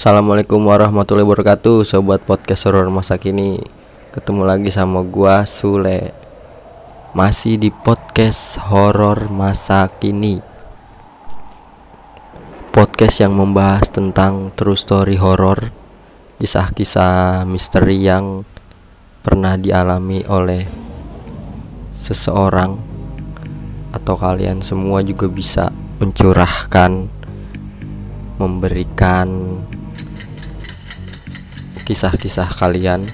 [0.00, 3.60] Assalamualaikum warahmatullahi wabarakatuh Sobat podcast horor masa kini.
[4.16, 6.16] Ketemu lagi sama gua Sule.
[7.12, 10.40] Masih di podcast horor masa kini.
[12.72, 15.68] Podcast yang membahas tentang true story horor
[16.40, 18.48] Kisah-kisah misteri yang
[19.20, 20.64] pernah dialami oleh
[21.92, 22.72] seseorang
[23.92, 25.68] Atau kalian semua juga bisa
[26.00, 27.04] mencurahkan
[28.40, 29.28] Memberikan
[31.90, 33.10] kisah-kisah kalian.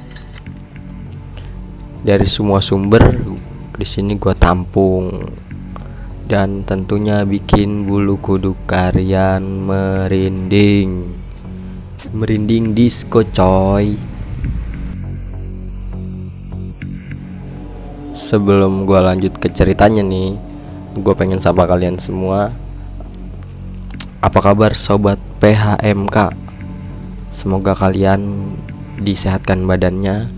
[2.04, 3.24] Dari semua sumber
[3.72, 5.32] di sini gua tampung.
[6.28, 11.08] Dan tentunya bikin bulu kuduk kalian merinding.
[12.12, 13.96] Merinding disco coy.
[18.12, 20.36] Sebelum gua lanjut ke ceritanya nih
[21.00, 22.52] gua pengen sapa kalian semua.
[24.20, 26.44] Apa kabar sobat PHMK
[27.36, 28.48] Semoga kalian
[29.00, 30.28] disehatkan badannya,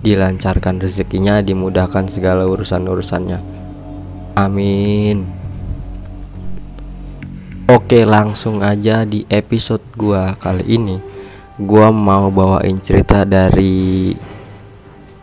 [0.00, 3.38] dilancarkan rezekinya, dimudahkan segala urusan-urusannya.
[4.36, 5.28] Amin.
[7.70, 10.98] Oke, langsung aja di episode gua kali ini.
[11.54, 14.10] Gua mau bawain cerita dari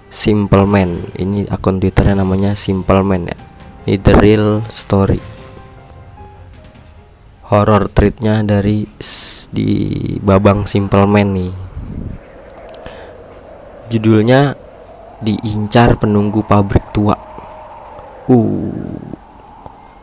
[0.07, 1.11] Simple Man.
[1.11, 3.37] Ini akun Twitternya namanya Simple Man ya.
[3.83, 5.19] Ini the real story.
[7.51, 8.87] Horror treatnya dari
[9.51, 9.71] di
[10.23, 11.66] Babang Simple Man nih.
[13.87, 14.51] Judulnya
[15.23, 17.15] diincar penunggu pabrik tua.
[18.27, 18.67] Uh.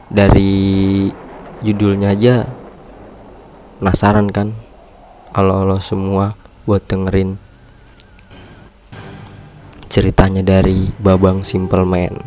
[0.08, 1.12] Dari
[1.60, 2.48] judulnya aja
[3.76, 4.56] penasaran kan?
[5.36, 6.32] Halo-halo semua
[6.64, 7.36] buat dengerin
[9.92, 12.24] ceritanya dari Babang Simple Man.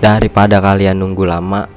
[0.00, 1.68] Daripada kalian nunggu lama,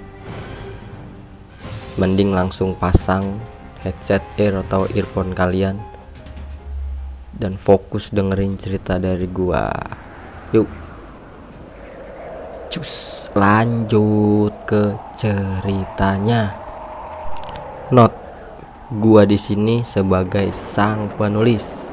[1.99, 3.35] mending langsung pasang
[3.83, 5.88] headset ear atau earphone kalian
[7.35, 9.69] dan fokus dengerin cerita dari gua.
[10.55, 10.69] Yuk.
[12.69, 16.53] Cus, lanjut ke ceritanya.
[17.89, 18.13] Not
[18.93, 21.89] gua di sini sebagai sang penulis.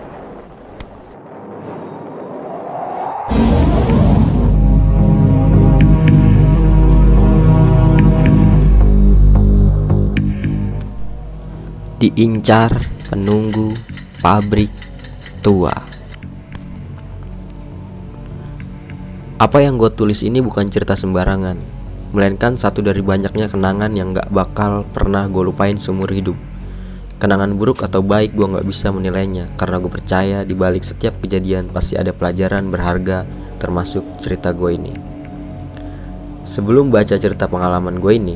[11.96, 12.70] diincar
[13.08, 13.72] penunggu
[14.20, 14.85] pabrik
[15.46, 15.70] tua.
[19.38, 21.54] Apa yang gue tulis ini bukan cerita sembarangan,
[22.10, 26.34] melainkan satu dari banyaknya kenangan yang gak bakal pernah gue lupain seumur hidup.
[27.22, 31.70] Kenangan buruk atau baik gue gak bisa menilainya karena gue percaya di balik setiap kejadian
[31.70, 33.22] pasti ada pelajaran berharga
[33.62, 34.98] termasuk cerita gue ini.
[36.42, 38.34] Sebelum baca cerita pengalaman gue ini,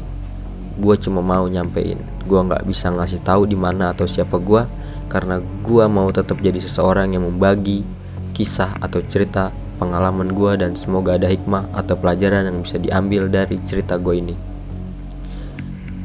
[0.79, 4.63] gue cuma mau nyampein gue nggak bisa ngasih tahu di mana atau siapa gue
[5.11, 7.83] karena gue mau tetap jadi seseorang yang membagi
[8.31, 9.51] kisah atau cerita
[9.83, 14.35] pengalaman gue dan semoga ada hikmah atau pelajaran yang bisa diambil dari cerita gue ini.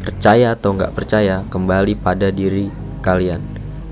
[0.01, 2.73] Percaya atau nggak percaya kembali pada diri
[3.05, 3.41] kalian.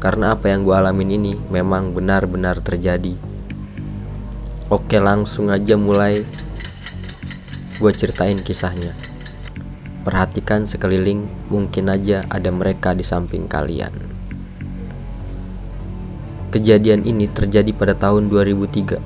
[0.01, 3.15] Karena apa yang gue alamin ini memang benar-benar terjadi.
[4.67, 6.27] Oke langsung aja mulai
[7.79, 8.95] gue ceritain kisahnya.
[10.03, 14.12] Perhatikan sekeliling, mungkin aja ada mereka di samping kalian.
[16.53, 19.01] Kejadian ini terjadi pada tahun 2003.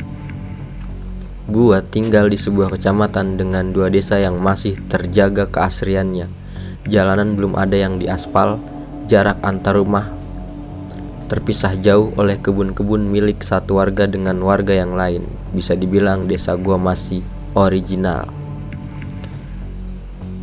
[1.48, 6.28] Gua tinggal di sebuah kecamatan dengan dua desa yang masih terjaga keasriannya.
[6.92, 8.60] Jalanan belum ada yang diaspal,
[9.08, 10.12] jarak antar rumah
[11.32, 15.24] terpisah jauh oleh kebun-kebun milik satu warga dengan warga yang lain.
[15.56, 17.24] Bisa dibilang desa gua masih
[17.56, 18.28] original.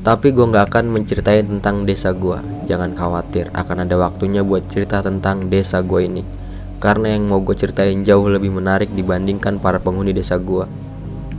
[0.01, 2.37] Tapi gue gak akan menceritain tentang desa gue
[2.69, 6.44] Jangan khawatir, akan ada waktunya buat cerita tentang desa gue ini
[6.85, 10.69] Karena yang mau gue ceritain jauh lebih menarik dibandingkan para penghuni desa gue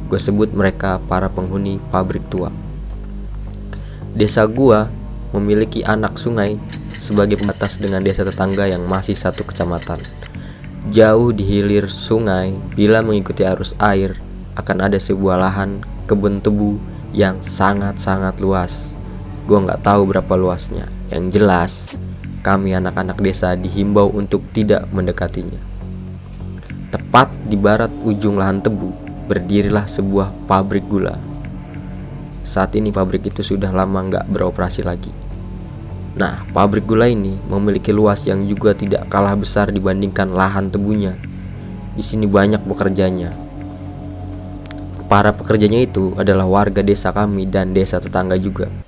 [0.09, 2.49] Gue sebut mereka para penghuni pabrik tua
[4.17, 4.89] Desa gue
[5.37, 6.57] memiliki anak sungai
[6.97, 10.01] sebagai pembatas dengan desa tetangga yang masih satu kecamatan
[10.85, 14.21] Jauh di hilir sungai, bila mengikuti arus air,
[14.53, 16.77] akan ada sebuah lahan kebun tebu
[17.09, 18.93] yang sangat-sangat luas.
[19.49, 20.85] Gue nggak tahu berapa luasnya.
[21.09, 21.71] Yang jelas,
[22.45, 25.57] kami anak-anak desa dihimbau untuk tidak mendekatinya.
[26.93, 28.93] Tepat di barat ujung lahan tebu,
[29.25, 31.17] berdirilah sebuah pabrik gula.
[32.45, 35.09] Saat ini pabrik itu sudah lama nggak beroperasi lagi.
[36.21, 41.17] Nah, pabrik gula ini memiliki luas yang juga tidak kalah besar dibandingkan lahan tebunya.
[41.97, 43.33] Di sini banyak pekerjanya,
[45.05, 48.84] Para pekerjanya itu adalah warga desa kami dan desa tetangga juga.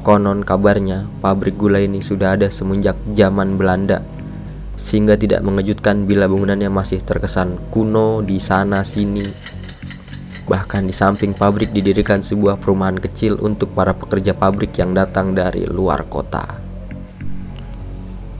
[0.00, 4.00] Konon kabarnya pabrik gula ini sudah ada semenjak zaman Belanda
[4.80, 9.28] sehingga tidak mengejutkan bila bangunannya masih terkesan kuno di sana sini.
[10.48, 15.68] Bahkan di samping pabrik didirikan sebuah perumahan kecil untuk para pekerja pabrik yang datang dari
[15.68, 16.56] luar kota.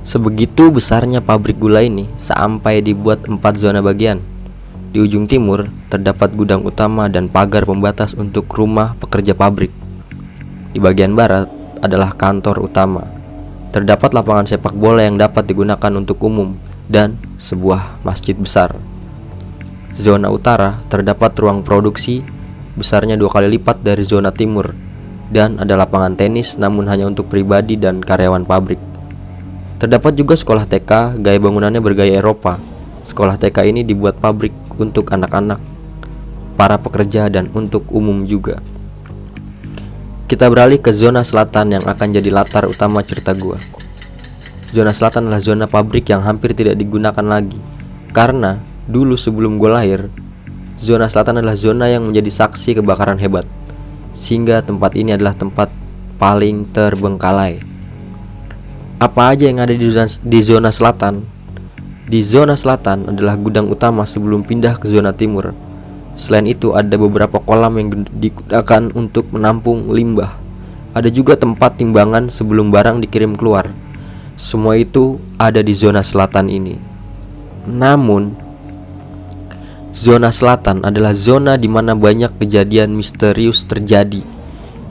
[0.01, 4.25] Sebegitu besarnya pabrik gula ini sampai dibuat empat zona bagian.
[4.91, 9.90] Di ujung timur terdapat gudang utama dan pagar pembatas untuk rumah pekerja pabrik.
[10.71, 11.51] Di bagian barat
[11.83, 13.21] adalah kantor utama
[13.71, 16.59] Terdapat lapangan sepak bola yang dapat digunakan untuk umum
[16.91, 18.75] dan sebuah masjid besar.
[19.95, 22.19] Zona utara terdapat ruang produksi
[22.75, 24.75] besarnya dua kali lipat dari zona timur
[25.31, 28.83] dan ada lapangan tenis namun hanya untuk pribadi dan karyawan pabrik.
[29.79, 32.59] Terdapat juga sekolah TK, gaya bangunannya bergaya Eropa.
[33.07, 35.63] Sekolah TK ini dibuat pabrik untuk anak-anak,
[36.59, 38.59] para pekerja dan untuk umum juga.
[40.31, 43.59] Kita beralih ke zona selatan yang akan jadi latar utama cerita gua.
[44.71, 47.59] Zona selatan adalah zona pabrik yang hampir tidak digunakan lagi
[48.15, 50.06] karena dulu sebelum gue lahir,
[50.79, 53.43] zona selatan adalah zona yang menjadi saksi kebakaran hebat.
[54.15, 55.67] Sehingga tempat ini adalah tempat
[56.23, 57.67] paling terbengkalai.
[59.03, 61.26] Apa aja yang ada di zona, di zona selatan?
[62.06, 65.70] Di zona selatan adalah gudang utama sebelum pindah ke zona timur
[66.19, 70.37] Selain itu ada beberapa kolam yang digunakan untuk menampung limbah.
[70.91, 73.71] Ada juga tempat timbangan sebelum barang dikirim keluar.
[74.35, 76.75] Semua itu ada di zona selatan ini.
[77.69, 78.35] Namun,
[79.95, 84.25] zona selatan adalah zona di mana banyak kejadian misterius terjadi.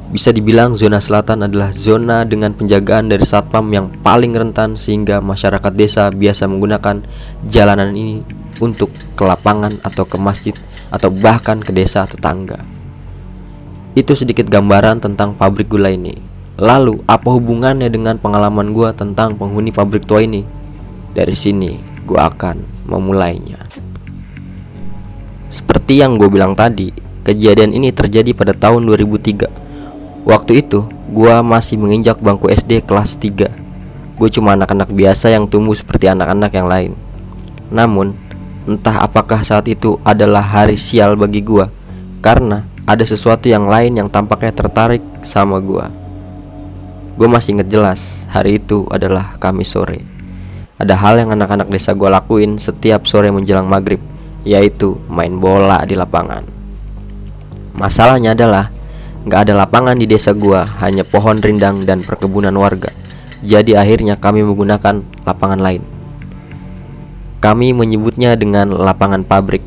[0.09, 5.69] Bisa dibilang zona selatan adalah zona dengan penjagaan dari satpam yang paling rentan sehingga masyarakat
[5.77, 7.05] desa biasa menggunakan
[7.45, 8.25] jalanan ini
[8.57, 10.57] untuk ke lapangan atau ke masjid
[10.89, 12.61] atau bahkan ke desa tetangga.
[13.97, 16.13] Itu sedikit gambaran tentang pabrik gula ini.
[16.59, 20.43] Lalu, apa hubungannya dengan pengalaman gua tentang penghuni pabrik tua ini?
[21.15, 23.63] Dari sini, gua akan memulainya.
[25.49, 26.93] Seperti yang gue bilang tadi,
[27.25, 29.49] kejadian ini terjadi pada tahun 2003.
[30.27, 33.49] Waktu itu, gua masih menginjak bangku SD kelas 3.
[34.19, 36.91] Gue cuma anak-anak biasa yang tumbuh seperti anak-anak yang lain.
[37.71, 38.13] Namun,
[38.69, 41.73] Entah apakah saat itu adalah hari sial bagi gua
[42.21, 45.89] Karena ada sesuatu yang lain yang tampaknya tertarik sama gua.
[47.17, 50.05] Gue masih inget jelas Hari itu adalah Kamis sore.
[50.77, 53.97] Ada hal yang anak-anak desa gua lakuin setiap sore menjelang maghrib
[54.45, 56.45] Yaitu main bola di lapangan.
[57.73, 58.69] Masalahnya adalah
[59.25, 62.93] Gak ada lapangan di desa gua Hanya pohon rindang dan perkebunan warga.
[63.41, 65.88] Jadi akhirnya kami menggunakan lapangan lain
[67.39, 69.63] kami menyebutnya dengan lapangan pabrik.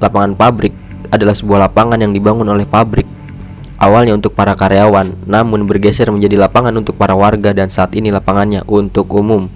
[0.00, 0.72] Lapangan pabrik
[1.12, 3.06] adalah sebuah lapangan yang dibangun oleh pabrik
[3.84, 8.64] awalnya untuk para karyawan, namun bergeser menjadi lapangan untuk para warga dan saat ini lapangannya
[8.64, 9.50] untuk umum.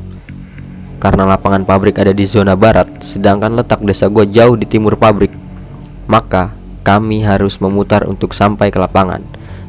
[0.99, 5.31] Karena lapangan pabrik ada di zona barat, sedangkan letak desa gua jauh di timur pabrik,
[6.11, 6.53] maka
[6.83, 9.23] kami harus memutar untuk sampai ke lapangan.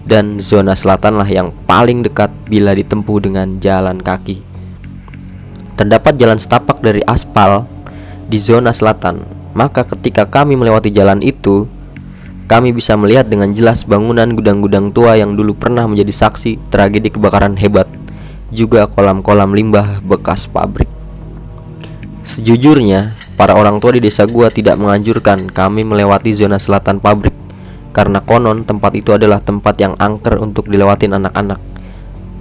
[0.09, 4.48] Dan zona selatanlah yang paling dekat bila ditempuh dengan jalan kaki.
[5.79, 7.63] Terdapat jalan setapak dari aspal
[8.27, 9.23] di zona selatan.
[9.55, 11.71] Maka ketika kami melewati jalan itu,
[12.51, 17.55] kami bisa melihat dengan jelas bangunan gudang-gudang tua yang dulu pernah menjadi saksi tragedi kebakaran
[17.55, 17.87] hebat,
[18.51, 20.91] juga kolam-kolam limbah bekas pabrik.
[22.27, 27.31] Sejujurnya, para orang tua di desa gua tidak menganjurkan kami melewati zona selatan pabrik
[27.95, 31.68] karena konon tempat itu adalah tempat yang angker untuk dilewatin anak-anak.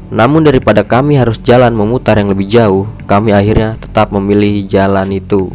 [0.08, 5.52] Namun daripada kami harus jalan memutar yang lebih jauh, kami akhirnya tetap memilih jalan itu.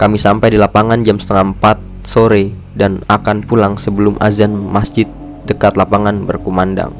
[0.00, 5.04] Kami sampai di lapangan jam setengah empat sore dan akan pulang sebelum azan masjid
[5.44, 6.96] dekat lapangan berkumandang.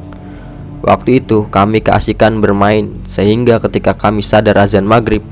[0.84, 5.24] Waktu itu kami keasikan bermain sehingga ketika kami sadar azan maghrib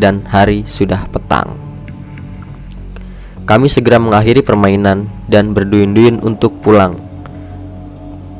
[0.00, 1.52] dan hari sudah petang.
[3.44, 6.96] Kami segera mengakhiri permainan dan berduyun-duyun untuk pulang.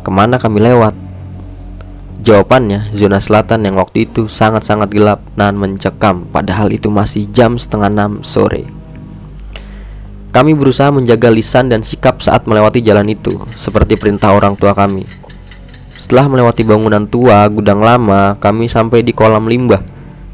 [0.01, 1.04] Ke mana kami lewat?
[2.25, 7.93] Jawabannya, zona selatan yang waktu itu sangat-sangat gelap dan mencekam Padahal itu masih jam setengah
[7.93, 8.65] enam sore.
[10.33, 15.05] Kami berusaha menjaga lisan dan sikap saat melewati jalan itu Seperti perintah orang tua kami.
[15.93, 19.85] Setelah melewati bangunan tua, gudang lama, kami sampai di kolam limbah.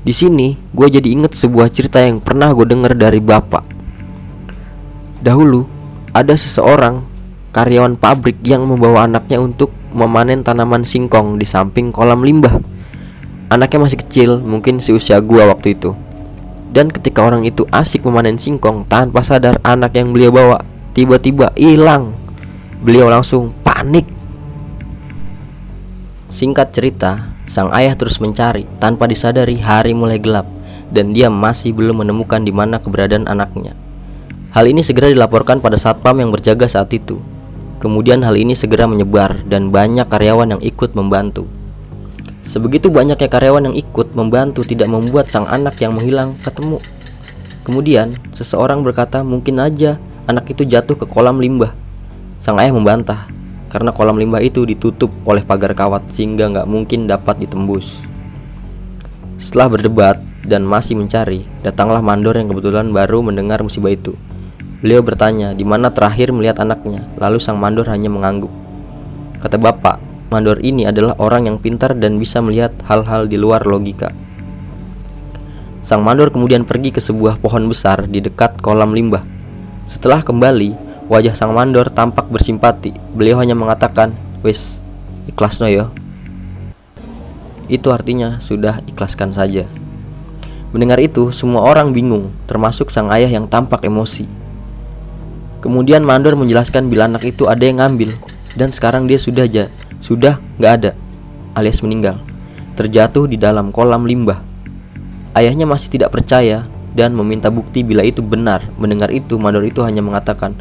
[0.07, 3.67] Di sini, gue jadi inget sebuah cerita yang pernah gue denger dari bapak.
[5.21, 5.67] Dahulu,
[6.15, 7.03] ada seseorang
[7.51, 12.59] karyawan pabrik yang membawa anaknya untuk memanen tanaman singkong di samping kolam limbah.
[13.51, 15.95] Anaknya masih kecil, mungkin seusia gua waktu itu.
[16.71, 20.63] Dan ketika orang itu asik memanen singkong tanpa sadar anak yang beliau bawa
[20.95, 22.15] tiba-tiba hilang.
[22.81, 24.07] Beliau langsung panik.
[26.31, 30.47] Singkat cerita, sang ayah terus mencari tanpa disadari hari mulai gelap
[30.95, 33.75] dan dia masih belum menemukan di mana keberadaan anaknya.
[34.51, 37.23] Hal ini segera dilaporkan pada satpam yang berjaga saat itu.
[37.81, 41.49] Kemudian hal ini segera menyebar dan banyak karyawan yang ikut membantu.
[42.45, 46.85] Sebegitu banyaknya karyawan yang ikut membantu tidak membuat sang anak yang menghilang ketemu.
[47.65, 49.97] Kemudian seseorang berkata mungkin aja
[50.29, 51.73] anak itu jatuh ke kolam limbah.
[52.37, 53.33] Sang ayah membantah
[53.73, 58.05] karena kolam limbah itu ditutup oleh pagar kawat sehingga nggak mungkin dapat ditembus.
[59.41, 64.13] Setelah berdebat dan masih mencari, datanglah mandor yang kebetulan baru mendengar musibah itu.
[64.81, 68.53] Beliau bertanya di mana terakhir melihat anaknya, lalu sang mandor hanya mengangguk.
[69.41, 70.01] Kata bapak,
[70.33, 74.13] mandor ini adalah orang yang pintar dan bisa melihat hal-hal di luar logika.
[75.81, 79.25] Sang mandor kemudian pergi ke sebuah pohon besar di dekat kolam limbah.
[79.85, 82.95] Setelah kembali, Wajah sang mandor tampak bersimpati.
[83.19, 84.15] Beliau hanya mengatakan,
[84.47, 84.79] "Wis,
[85.27, 85.91] ikhlas no yo."
[87.67, 89.67] Itu artinya sudah ikhlaskan saja.
[90.71, 94.31] Mendengar itu, semua orang bingung, termasuk sang ayah yang tampak emosi.
[95.61, 98.17] Kemudian mandor menjelaskan bila anak itu ada yang ngambil
[98.57, 99.69] dan sekarang dia sudah aja,
[100.01, 100.91] sudah nggak ada,
[101.53, 102.17] alias meninggal,
[102.75, 104.41] terjatuh di dalam kolam limbah.
[105.37, 106.65] Ayahnya masih tidak percaya
[106.97, 108.65] dan meminta bukti bila itu benar.
[108.81, 110.57] Mendengar itu, mandor itu hanya mengatakan,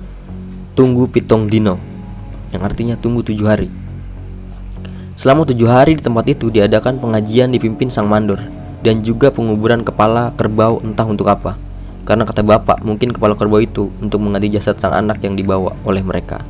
[0.78, 1.80] tunggu pitong dino
[2.54, 3.70] yang artinya tunggu tujuh hari.
[5.20, 8.40] Selama tujuh hari di tempat itu diadakan pengajian dipimpin sang mandor
[8.80, 11.60] dan juga penguburan kepala kerbau entah untuk apa.
[12.08, 16.02] Karena kata bapak mungkin kepala kerbau itu untuk mengganti jasad sang anak yang dibawa oleh
[16.04, 16.42] mereka.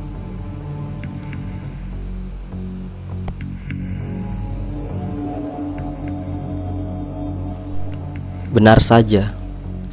[8.50, 9.30] Benar saja,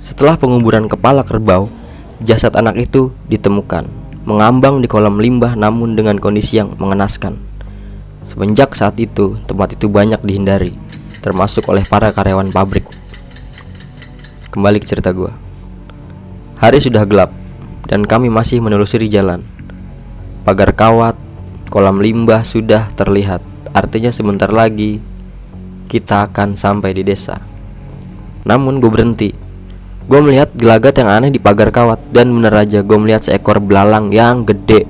[0.01, 1.69] setelah penguburan kepala kerbau,
[2.25, 7.39] jasad anak itu ditemukan mengambang di kolam limbah namun dengan kondisi yang mengenaskan.
[8.27, 10.75] Semenjak saat itu, tempat itu banyak dihindari,
[11.23, 12.83] termasuk oleh para karyawan pabrik.
[14.51, 15.46] Kembali ke cerita gua.
[16.57, 17.33] Hari sudah gelap
[17.85, 19.45] dan kami masih menelusuri jalan.
[20.41, 21.13] Pagar kawat,
[21.69, 23.45] kolam limbah sudah terlihat.
[23.71, 24.97] Artinya sebentar lagi
[25.87, 27.37] kita akan sampai di desa.
[28.47, 29.29] Namun gue berhenti
[30.07, 34.07] Gue melihat gelagat yang aneh di pagar kawat dan bener aja gue melihat seekor belalang
[34.15, 34.87] yang gede.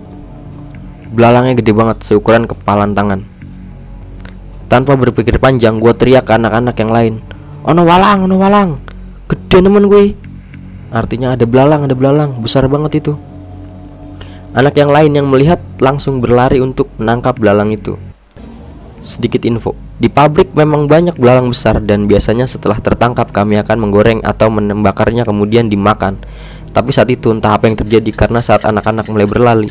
[1.10, 3.26] Belalangnya gede banget seukuran kepalan tangan.
[4.70, 7.14] Tanpa berpikir panjang, gue teriak ke anak-anak yang lain.
[7.66, 8.70] Ono walang, ono walang.
[9.26, 10.27] Gede nemen gue.
[10.88, 13.14] Artinya ada belalang, ada belalang, besar banget itu.
[14.56, 18.00] Anak yang lain yang melihat langsung berlari untuk menangkap belalang itu.
[19.04, 24.20] Sedikit info, di pabrik memang banyak belalang besar dan biasanya setelah tertangkap kami akan menggoreng
[24.24, 26.18] atau menembakarnya kemudian dimakan.
[26.72, 29.70] Tapi saat itu entah apa yang terjadi karena saat anak-anak mulai berlari,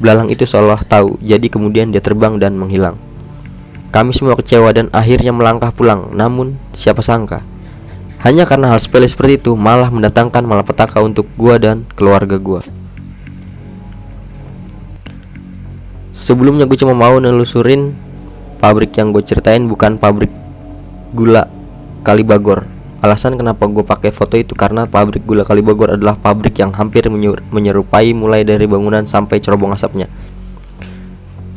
[0.00, 2.96] belalang itu seolah tahu, jadi kemudian dia terbang dan menghilang.
[3.92, 7.53] Kami semua kecewa dan akhirnya melangkah pulang, namun siapa sangka
[8.24, 12.64] hanya karena hal sepele seperti itu malah mendatangkan malapetaka untuk gua dan keluarga gua.
[16.14, 17.90] Sebelumnya gue cuma mau nelusurin
[18.62, 20.30] pabrik yang gue ceritain bukan pabrik
[21.10, 21.50] gula
[22.06, 22.70] Kalibagor.
[23.04, 27.04] Alasan kenapa gue pakai foto itu karena pabrik gula Kalibagor adalah pabrik yang hampir
[27.50, 30.08] menyerupai mulai dari bangunan sampai cerobong asapnya.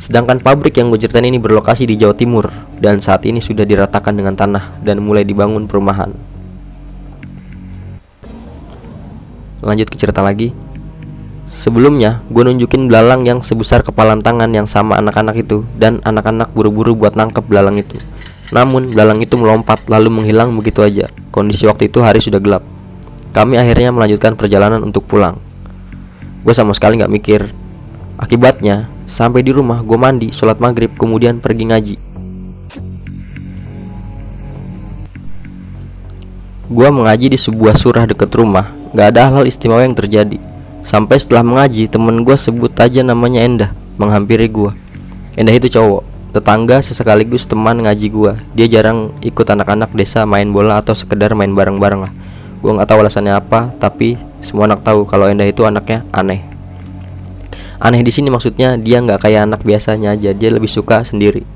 [0.02, 2.50] Sedangkan pabrik yang gue ceritain ini berlokasi di Jawa Timur
[2.82, 6.27] dan saat ini sudah diratakan dengan tanah dan mulai dibangun perumahan.
[9.66, 10.54] Lanjut ke cerita lagi.
[11.48, 16.92] Sebelumnya, gue nunjukin belalang yang sebesar kepalan tangan yang sama anak-anak itu dan anak-anak buru-buru
[16.94, 17.98] buat nangkep belalang itu.
[18.52, 21.08] Namun, belalang itu melompat lalu menghilang begitu aja.
[21.32, 22.68] Kondisi waktu itu hari sudah gelap.
[23.32, 25.40] Kami akhirnya melanjutkan perjalanan untuk pulang.
[26.44, 27.42] Gue sama sekali nggak mikir.
[28.20, 31.96] Akibatnya, sampai di rumah gue mandi, sholat maghrib, kemudian pergi ngaji.
[36.68, 38.76] Gue mengaji di sebuah surah deket rumah.
[38.92, 40.36] Gak ada hal istimewa yang terjadi.
[40.84, 44.76] Sampai setelah mengaji, temen gue sebut aja namanya Endah, menghampiri gue.
[45.40, 46.04] Endah itu cowok,
[46.36, 48.32] tetangga sesekaligus teman ngaji gue.
[48.52, 52.12] Dia jarang ikut anak-anak desa main bola atau sekedar main bareng-bareng lah.
[52.60, 56.44] Gue nggak tahu alasannya apa, tapi semua anak tahu kalau Endah itu anaknya aneh.
[57.80, 61.48] Aneh di sini maksudnya dia nggak kayak anak biasanya aja, dia lebih suka sendiri.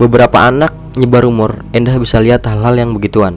[0.00, 3.36] Beberapa anak nyebar rumor, Endah bisa lihat hal-hal yang begituan.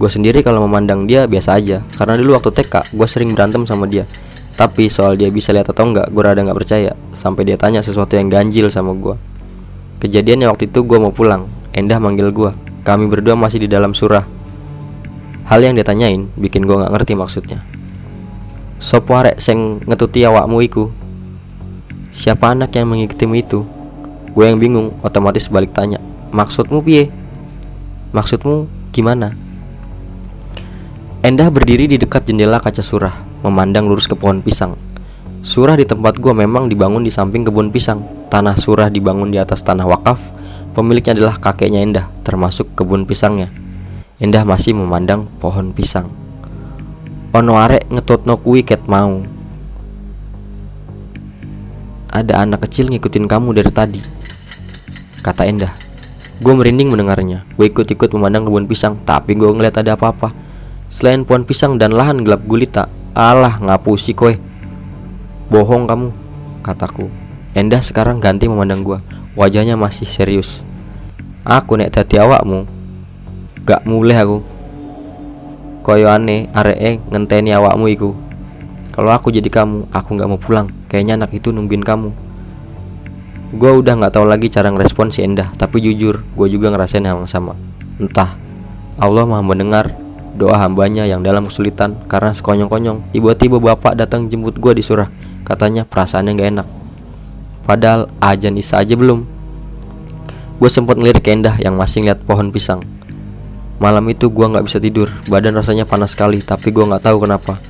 [0.00, 3.84] Gue sendiri kalau memandang dia biasa aja Karena dulu waktu TK gue sering berantem sama
[3.84, 4.08] dia.
[4.56, 8.16] Tapi soal dia bisa lihat atau enggak gue rada gak percaya Sampai dia tanya sesuatu
[8.16, 9.20] yang ganjil sama gue
[10.00, 11.44] Kejadiannya waktu itu gue mau pulang
[11.76, 12.56] Endah manggil gue
[12.88, 14.24] Kami berdua masih di dalam surah.
[15.44, 17.60] Hal yang dia tanyain bikin gue gak ngerti maksudnya.
[18.80, 20.88] Sopo arek seng ngetuti awakmu iku?
[22.16, 23.68] Siapa anak yang mengikutimu itu
[24.38, 25.98] Gue yang bingung, otomatis balik tanya,
[26.30, 27.10] "Maksudmu piye?"
[28.14, 29.34] "Maksudmu gimana?"
[31.26, 34.78] Endah berdiri di dekat jendela kaca surah, memandang lurus ke pohon pisang.
[35.42, 38.06] Surah di tempat gua memang dibangun di samping kebun pisang.
[38.30, 40.30] Tanah surah dibangun di atas tanah wakaf.
[40.70, 43.50] Pemiliknya adalah kakeknya Endah, termasuk kebun pisangnya.
[44.22, 46.14] Endah masih memandang pohon pisang.
[47.34, 49.18] Ono arek ngetotno kuwi ket mau.
[52.14, 54.17] Ada anak kecil ngikutin kamu dari tadi.
[55.20, 55.74] Kata Endah.
[56.38, 57.42] Gue merinding mendengarnya.
[57.58, 60.30] Gue ikut-ikut memandang kebun pisang, tapi gue ngeliat ada apa-apa.
[60.88, 64.32] Selain pohon pisang dan lahan gelap gulita Alah ngapusi kowe
[65.52, 66.08] Bohong kamu
[66.64, 67.12] Kataku.
[67.52, 68.98] Endah sekarang ganti memandang gua.
[69.32, 70.60] Wajahnya masih serius.
[71.44, 72.68] Aku nek dadi awakmu
[73.64, 74.44] Gak mulai aku.
[75.84, 78.10] Koyo aneh aree ngenteni awakmu iku.
[78.92, 80.68] Kalau aku jadi kamu Aku gak mau pulang.
[80.86, 82.27] Kayaknya anak itu nungguin kamu
[83.48, 87.16] Gue udah gak tahu lagi cara ngerespon si Endah Tapi jujur gue juga ngerasain hal
[87.16, 87.56] yang sama.
[87.96, 88.36] Entah
[89.00, 89.96] Allah maha mendengar
[90.36, 93.08] doa hambanya yang dalam kesulitan karena sekonyong-konyong.
[93.16, 95.08] Tiba-tiba bapak datang jemput gue di surah.
[95.48, 96.68] Katanya perasaannya gak enak.
[97.64, 99.24] Padahal ajan isa aja belum.
[100.60, 102.84] Gue sempat ngelirik Endah yang masih ngeliat pohon pisang.
[103.80, 107.62] Malam itu gue nggak bisa tidur badan rasanya panas sekali tapi gue nggak tahu kenapa.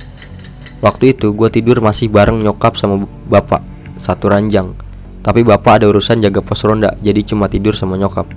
[0.83, 3.61] Waktu itu gue tidur masih bareng nyokap sama bapak
[3.95, 4.73] satu ranjang
[5.19, 8.27] tapi bapak ada urusan jaga pos ronda jadi cuma tidur sama nyokap.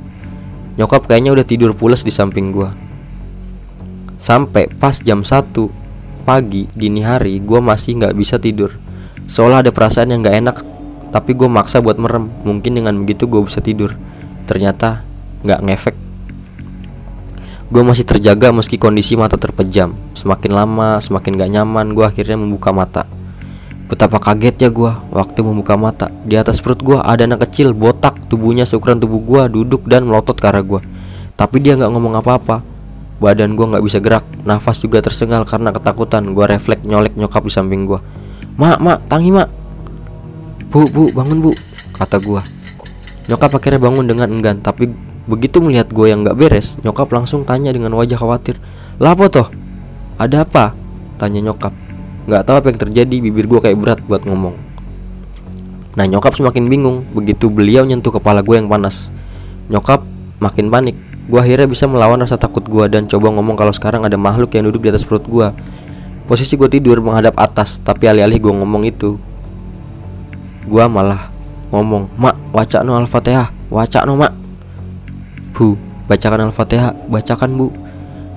[0.74, 2.64] Nyokap kayaknya udah tidur pulas di samping gue
[4.16, 5.52] Sampai pas jam 1
[6.24, 8.74] pagi dini hari gue masih nggak bisa tidur.
[9.28, 10.56] Seolah ada perasaan yang nggak enak
[11.12, 12.32] Tapi gue maksa buat merem.
[12.40, 13.92] Mungkin dengan begitu gue bisa tidur.
[14.48, 15.04] Ternyata
[15.44, 15.96] nggak ngefek.
[17.68, 19.92] Gue masih terjaga meski kondisi mata terpejam.
[20.16, 23.04] Semakin lama semakin gak nyaman gue akhirnya membuka mata
[23.90, 28.64] Betapa kagetnya gue waktu membuka mata Di atas perut gue ada anak kecil botak Tubuhnya
[28.64, 30.80] seukuran tubuh gue duduk dan melotot ke arah gue
[31.36, 32.72] Tapi dia nggak ngomong apa-apa
[33.22, 36.34] Badan gue nggak bisa gerak, nafas juga tersengal karena ketakutan.
[36.34, 38.02] Gue refleks nyolek nyokap di samping gue.
[38.58, 39.46] Mak, mak, tangi mak.
[40.74, 41.54] Bu, bu, bangun bu,
[41.94, 42.42] kata gue.
[43.30, 44.90] Nyokap akhirnya bangun dengan enggan, tapi
[45.30, 48.58] begitu melihat gue yang nggak beres, nyokap langsung tanya dengan wajah khawatir.
[48.98, 49.46] Lapo toh?
[50.18, 50.74] Ada apa?
[51.22, 51.70] Tanya nyokap.
[52.28, 54.54] Nggak tahu apa yang terjadi, bibir gue kayak berat buat ngomong.
[55.92, 59.12] Nah nyokap semakin bingung Begitu beliau nyentuh kepala gue yang panas
[59.68, 60.00] Nyokap
[60.40, 64.18] makin panik Gue akhirnya bisa melawan rasa takut gue dan coba ngomong kalau sekarang ada
[64.18, 65.48] makhluk yang duduk di atas perut gue.
[66.26, 69.22] Posisi gue tidur menghadap atas, tapi alih-alih gue ngomong itu,
[70.66, 71.30] gue malah
[71.70, 74.34] ngomong, Mak, waca no al-fatihah, waca no mak.
[75.54, 75.78] Bu,
[76.10, 77.66] bacakan al-fatihah, bacakan bu.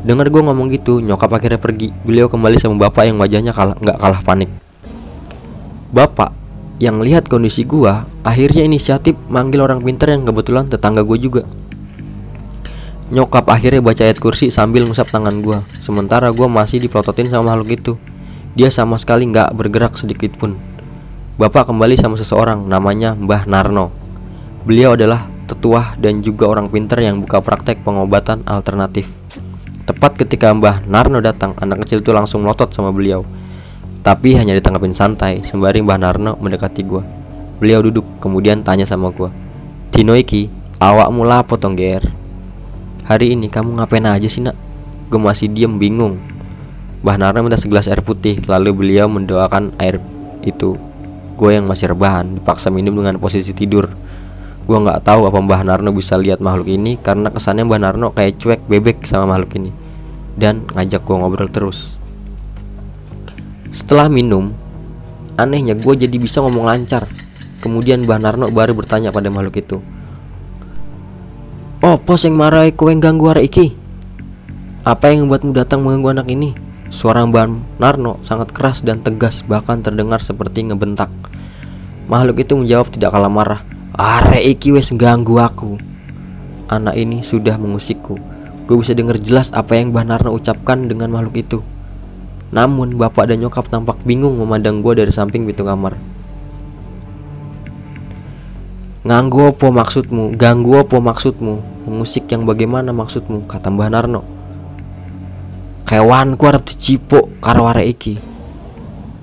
[0.05, 1.89] Dengar gue ngomong gitu, nyokap akhirnya pergi.
[2.05, 4.53] Beliau kembali sama bapak yang wajahnya kalah, nggak kalah panik.
[5.89, 6.29] Bapak
[6.77, 7.89] yang lihat kondisi gue,
[8.21, 11.41] akhirnya inisiatif manggil orang pintar yang kebetulan tetangga gue juga.
[13.09, 17.77] Nyokap akhirnya baca ayat kursi sambil ngusap tangan gue Sementara gue masih dipelototin sama makhluk
[17.77, 17.93] itu
[18.57, 20.57] Dia sama sekali nggak bergerak sedikit pun
[21.37, 23.93] Bapak kembali sama seseorang namanya Mbah Narno
[24.65, 29.13] Beliau adalah tetua dan juga orang pinter yang buka praktek pengobatan alternatif
[29.95, 33.23] Tepat ketika Mbah Narno datang, anak kecil itu langsung melotot sama beliau.
[34.03, 36.99] Tapi hanya ditanggapin santai, sembari Mbah Narno mendekati gue
[37.63, 39.31] Beliau duduk, kemudian tanya sama gue
[39.89, 40.51] Dino iki,
[40.83, 41.79] awakmu lapo tong
[43.07, 44.59] Hari ini kamu ngapain aja sih nak?
[45.07, 46.19] Gue masih diem bingung.
[46.99, 50.03] Mbah Narno minta segelas air putih Lalu beliau mendoakan air
[50.43, 50.75] itu.
[51.39, 53.87] Gue yang masih rebahan Dipaksa minum dengan posisi tidur.
[54.67, 58.35] Gue gak tahu apa Mbah Narno bisa lihat makhluk ini Karena kesannya Mbah Narno kayak
[58.43, 59.84] cuek bebek sama makhluk ini
[60.35, 61.99] Dan ngajak gue ngobrol terus
[63.71, 64.51] Setelah minum
[65.35, 67.07] Anehnya gue jadi bisa ngomong lancar
[67.63, 69.77] Kemudian Mbah Narno baru bertanya pada makhluk itu
[71.85, 73.67] Opo yang marai kowe ganggu arek iki?
[74.81, 76.57] Apa yang membuatmu datang mengganggu anak ini?
[76.89, 81.13] Suara Mbak Narno sangat keras dan tegas bahkan terdengar seperti ngebentak.
[82.09, 83.61] Makhluk itu menjawab tidak kalah marah.
[83.93, 85.77] Arek iki wes ganggu aku.
[86.65, 88.17] Anak ini sudah mengusikku.
[88.65, 91.59] Gue bisa dengar jelas apa yang Mbah Narno ucapkan dengan makhluk itu.
[92.49, 95.93] Namun bapak dan nyokap tampak bingung memandang gue dari samping pintu kamar.
[99.05, 100.33] Nganggu apa maksudmu?
[100.33, 101.85] Ganggu apa maksudmu?
[101.85, 103.45] Musik yang bagaimana maksudmu?
[103.45, 104.21] Kata Mbah Narno.
[105.85, 108.17] Kewanku harap dicipuk karo iki.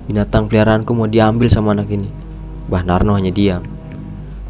[0.07, 2.07] Binatang peliharaanku mau diambil sama anak ini.
[2.71, 3.67] Mbah Narno hanya diam.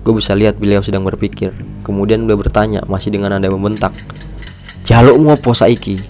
[0.05, 1.49] Gue bisa lihat beliau sedang berpikir.
[1.81, 3.97] Kemudian beliau bertanya masih dengan nada membentak.
[4.83, 6.03] Jalukmu apa saiki?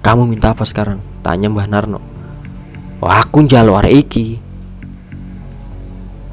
[0.00, 1.04] Kamu minta apa sekarang?
[1.20, 2.00] Tanya Mbah Narno.
[2.96, 4.40] Wah, aku jaluk arek iki.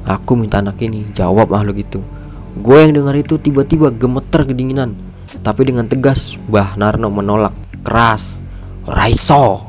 [0.08, 2.00] Aku minta anak ini, jawab makhluk itu.
[2.56, 4.96] Gue yang dengar itu tiba-tiba gemeter kedinginan.
[5.44, 7.52] Tapi dengan tegas Mbah Narno menolak
[7.84, 8.40] keras.
[8.88, 9.60] Raiso.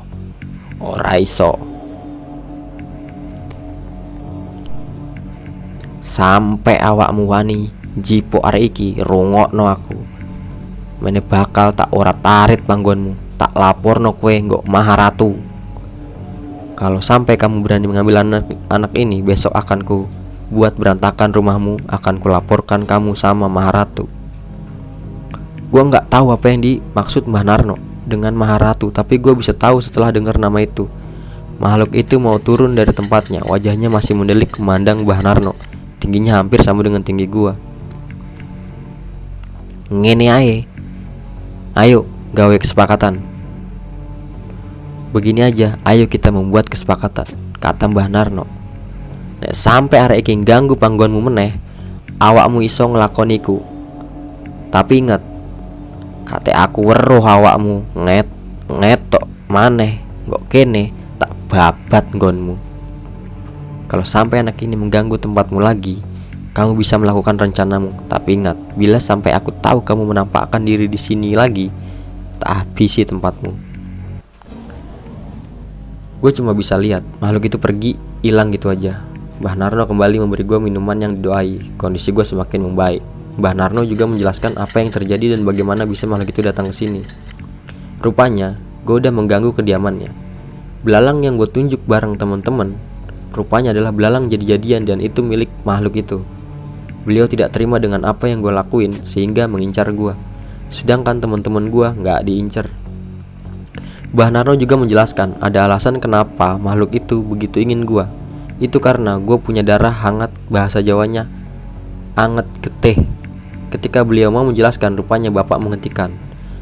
[0.79, 1.59] Raiso.
[5.99, 7.67] Sampai awakmu wani
[7.99, 10.10] jipo arek iki rungokno aku.
[11.01, 15.33] Mene bakal tak ora tarit panggonmu, tak laporno kue nggak maharatu.
[16.81, 20.09] Kalau sampai kamu berani mengambil anak, anak ini, besok akan ku
[20.51, 24.09] buat berantakan rumahmu, akan kulaporkan kamu sama Maharatu.
[25.71, 30.11] Gua nggak tahu apa yang dimaksud Mbah Narno dengan Maharatu, tapi gue bisa tahu setelah
[30.11, 30.89] dengar nama itu.
[31.61, 35.53] Makhluk itu mau turun dari tempatnya, wajahnya masih mendelik memandang Mbah Narno.
[36.03, 37.55] Tingginya hampir sama dengan tinggi gua.
[39.87, 40.70] Ngene ae.
[41.71, 42.03] Ayo,
[42.35, 43.23] gawe kesepakatan.
[45.15, 47.31] Begini aja, ayo kita membuat kesepakatan,
[47.63, 48.43] kata Mbah Narno.
[49.39, 51.55] Nek sampai arek iki ganggu panggonmu meneh,
[52.19, 53.63] awakmu iso nglakoniku.
[54.67, 55.23] Tapi ingat,
[56.27, 58.27] kate aku weruh awakmu nget
[58.67, 60.91] ngetok maneh, kok kene
[61.23, 62.59] tak babat nggonmu.
[63.87, 66.03] Kalau sampai anak ini mengganggu tempatmu lagi,
[66.51, 67.95] kamu bisa melakukan rencanamu.
[68.11, 71.71] Tapi ingat, bila sampai aku tahu kamu menampakkan diri di sini lagi,
[72.43, 73.71] tak habisi tempatmu.
[76.21, 79.01] Gue cuma bisa lihat makhluk itu pergi, hilang gitu aja.
[79.41, 81.81] Mbah Narno kembali memberi gue minuman yang didoai.
[81.81, 83.01] Kondisi gue semakin membaik.
[83.41, 87.01] Mbah Narno juga menjelaskan apa yang terjadi dan bagaimana bisa makhluk itu datang ke sini.
[88.03, 90.13] Rupanya, gue udah mengganggu kediamannya.
[90.85, 92.77] Belalang yang gue tunjuk bareng teman-teman,
[93.31, 96.21] rupanya adalah belalang jadi-jadian dan itu milik makhluk itu.
[97.03, 100.13] Beliau tidak terima dengan apa yang gue lakuin sehingga mengincar gue.
[100.69, 102.67] Sedangkan teman-teman gue nggak diincar.
[104.11, 108.03] Mbah Narno juga menjelaskan ada alasan kenapa makhluk itu begitu ingin gue
[108.61, 111.25] itu karena gue punya darah hangat bahasa Jawanya
[112.13, 113.01] anget geteh.
[113.73, 116.13] Ketika beliau mau menjelaskan, rupanya bapak menghentikan.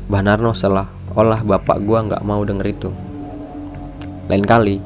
[0.08, 2.90] Mbah Narno salah, olah bapak gue nggak mau denger itu.
[4.32, 4.78] Lain kali,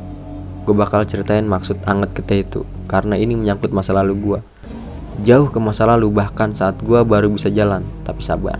[0.63, 4.39] gue bakal ceritain maksud anget geteh itu, karena ini menyangkut masa lalu gue.
[5.21, 8.57] Jauh ke masa lalu bahkan saat gue baru bisa jalan, tapi sabar.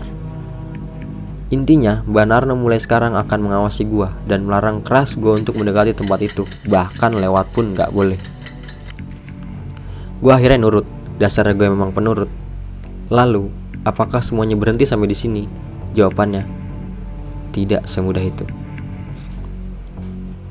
[1.50, 6.22] Intinya, Mbak Narno mulai sekarang akan mengawasi gue dan melarang keras gue untuk mendekati tempat
[6.22, 8.18] itu, bahkan lewat pun nggak boleh.
[10.22, 10.86] Gue akhirnya nurut.
[11.14, 12.26] Dasarnya gue memang penurut.
[13.06, 13.46] Lalu,
[13.86, 15.42] apakah semuanya berhenti sampai di sini?
[15.94, 16.42] Jawabannya,
[17.54, 18.42] tidak semudah itu.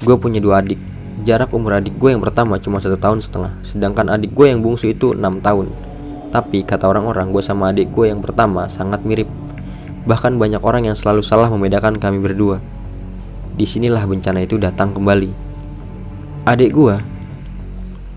[0.03, 0.79] Gue punya dua adik.
[1.23, 4.91] Jarak umur adik gue yang pertama cuma satu tahun setengah, sedangkan adik gue yang bungsu
[4.91, 5.71] itu enam tahun.
[6.33, 9.29] Tapi kata orang-orang gue sama adik gue yang pertama sangat mirip.
[10.09, 12.57] Bahkan banyak orang yang selalu salah membedakan kami berdua.
[13.53, 15.29] Di sinilah bencana itu datang kembali.
[16.49, 16.95] Adik gue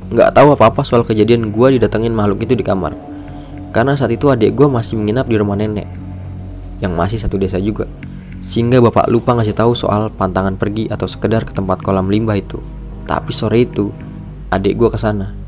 [0.07, 2.96] nggak tahu apa-apa soal kejadian gue didatengin makhluk itu di kamar.
[3.76, 5.85] Karena saat itu adik gue masih menginap di rumah nenek,
[6.81, 7.85] yang masih satu desa juga.
[8.40, 12.62] Sehingga bapak lupa ngasih tahu soal pantangan pergi atau sekedar ke tempat kolam limbah itu.
[13.05, 13.92] Tapi sore itu,
[14.48, 15.45] adik gue ke sana.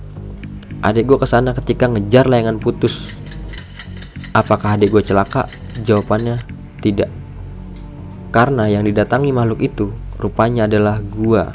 [0.78, 3.10] Adik gue ke sana ketika ngejar layangan putus.
[4.30, 5.50] Apakah adik gue celaka?
[5.82, 6.38] Jawabannya
[6.78, 7.10] tidak.
[8.30, 11.50] Karena yang didatangi makhluk itu rupanya adalah gua.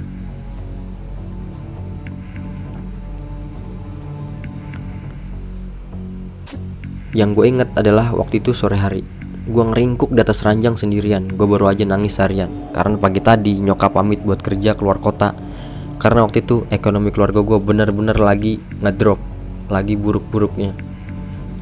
[7.14, 9.06] Yang gue inget adalah waktu itu sore hari.
[9.48, 11.30] Gue ngeringkuk di atas ranjang sendirian.
[11.30, 12.50] Gue baru aja nangis harian.
[12.74, 15.53] Karena pagi tadi nyokap pamit buat kerja keluar kota.
[15.97, 19.19] Karena waktu itu ekonomi keluarga gue bener-bener lagi ngedrop.
[19.67, 20.73] Lagi buruk-buruknya.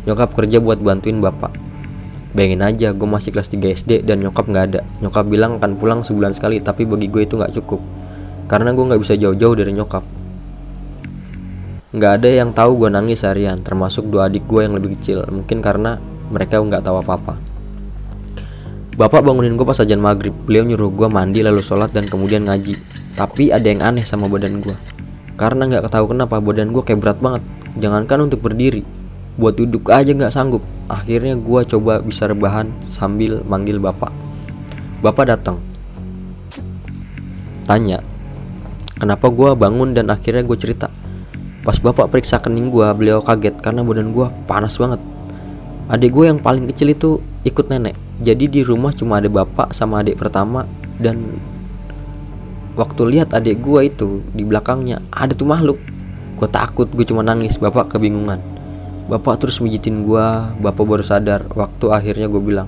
[0.08, 1.54] Nyokap kerja buat bantuin bapak.
[2.32, 4.82] Bayangin aja gue masih kelas 3 SD dan nyokap nggak ada.
[5.04, 7.84] Nyokap bilang akan pulang sebulan sekali tapi bagi gue itu nggak cukup.
[8.48, 10.22] Karena gue nggak bisa jauh-jauh dari nyokap
[11.92, 15.60] nggak ada yang tahu gue nangis seharian termasuk dua adik gue yang lebih kecil mungkin
[15.60, 16.00] karena
[16.32, 17.36] mereka nggak tahu apa-apa
[18.96, 22.80] bapak bangunin gue pas ajan maghrib beliau nyuruh gue mandi lalu sholat dan kemudian ngaji
[23.16, 24.78] tapi ada yang aneh sama badan gue
[25.42, 27.42] karena nggak tahu kenapa badan gue kayak berat banget.
[27.82, 28.86] Jangankan untuk berdiri
[29.42, 30.62] buat duduk aja nggak sanggup.
[30.86, 34.14] Akhirnya gue coba bisa rebahan sambil manggil bapak.
[35.02, 35.58] Bapak datang.
[37.66, 38.06] Tanya
[39.02, 40.94] kenapa gue bangun dan akhirnya gue cerita?
[41.66, 45.02] Pas bapak periksa kening gue, beliau kaget karena badan gue panas banget.
[45.90, 47.18] Adik gue yang paling kecil itu
[47.50, 47.98] ikut nenek.
[48.22, 50.70] Jadi di rumah cuma ada bapak sama adik pertama
[51.02, 51.42] dan
[52.76, 55.80] waktu lihat adik gue itu di belakangnya ada tuh makhluk.
[56.40, 57.62] Gue takut, gue cuma nangis.
[57.62, 58.42] Bapak kebingungan.
[59.08, 60.26] Bapak terus mijitin gue.
[60.60, 62.68] Bapak baru sadar waktu akhirnya gue bilang,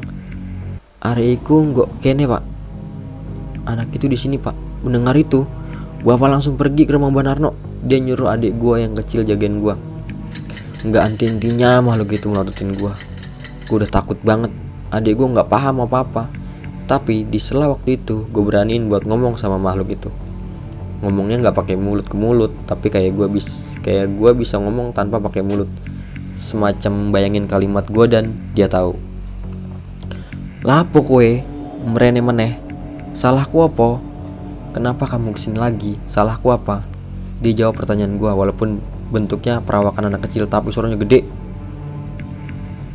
[1.02, 2.44] Ariku nggak kene pak.
[3.66, 4.54] Anak itu di sini pak.
[4.84, 5.48] Mendengar itu,
[6.04, 9.76] bapak langsung pergi ke rumah Mbak Narno dia nyuruh adik gue yang kecil jagain gue
[10.88, 12.94] Nggak anti-intinya makhluk itu melototin gue
[13.68, 14.52] Gue udah takut banget
[14.88, 16.43] Adik gue nggak paham apa-apa
[16.84, 20.10] Tapi di sela waktu itu gue beraniin buat ngomong sama makhluk itu.
[21.00, 25.20] Ngomongnya nggak pakai mulut ke mulut Tapi kayak gue bis kayak gue bisa ngomong tanpa
[25.24, 25.72] pakai mulut.
[26.36, 29.00] Semacam bayangin kalimat gue dan dia tahu.
[30.64, 31.44] Lapo kue
[31.88, 32.60] merene meneh.
[33.16, 34.00] Salahku apa?
[34.74, 35.94] Kenapa kamu ke sini lagi?
[36.10, 36.84] Salahku apa?
[37.40, 38.82] Dia jawab pertanyaan gue walaupun
[39.14, 41.24] bentuknya perawakan anak kecil tapi suaranya gede.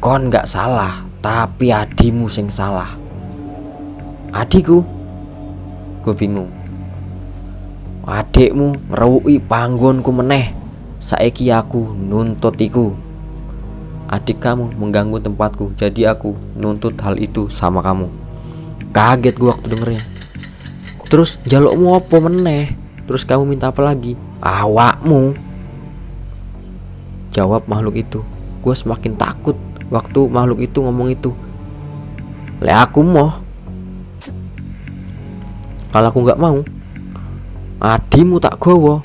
[0.03, 3.08] Kon nggak salah tapi adimu sing salah
[4.33, 4.85] adikku
[6.05, 6.51] gue bingung.
[8.09, 10.57] Adikmu ngeruwi panggonku meneh
[10.97, 12.97] saiki aku nuntut iku.
[14.09, 18.09] Adik kamu mengganggu tempatku jadi aku nuntut hal itu sama kamu.
[18.97, 20.03] Kaget gue waktu dengernya.
[21.13, 22.73] Terus jalukmu apa meneh?
[23.05, 24.17] Terus kamu minta apa lagi?
[24.41, 25.37] Awakmu.
[27.37, 28.21] Jawab makhluk itu.
[28.65, 29.57] Gue semakin takut
[29.89, 31.33] Waktu makhluk itu ngomong itu.
[32.61, 33.41] Le aku mau
[35.89, 36.61] Kalau aku nggak mau
[37.79, 38.99] Adimu tak gowo.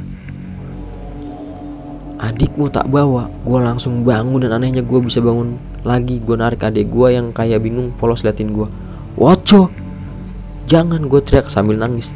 [2.18, 6.18] Adikmu tak bawa Gue langsung bangun dan anehnya gue bisa bangun lagi.
[6.18, 8.66] Gue narik adik gue yang kayak bingung polos liatin gue
[9.14, 9.70] Woco!
[10.66, 12.10] Jangan gue teriak sambil nangis.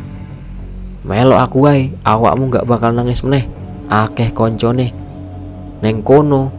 [1.06, 3.45] Melo aku wae Awakmu gak bakal nangis meneh.
[3.86, 4.97] Akeh koncone.
[5.86, 6.49] Neng kono.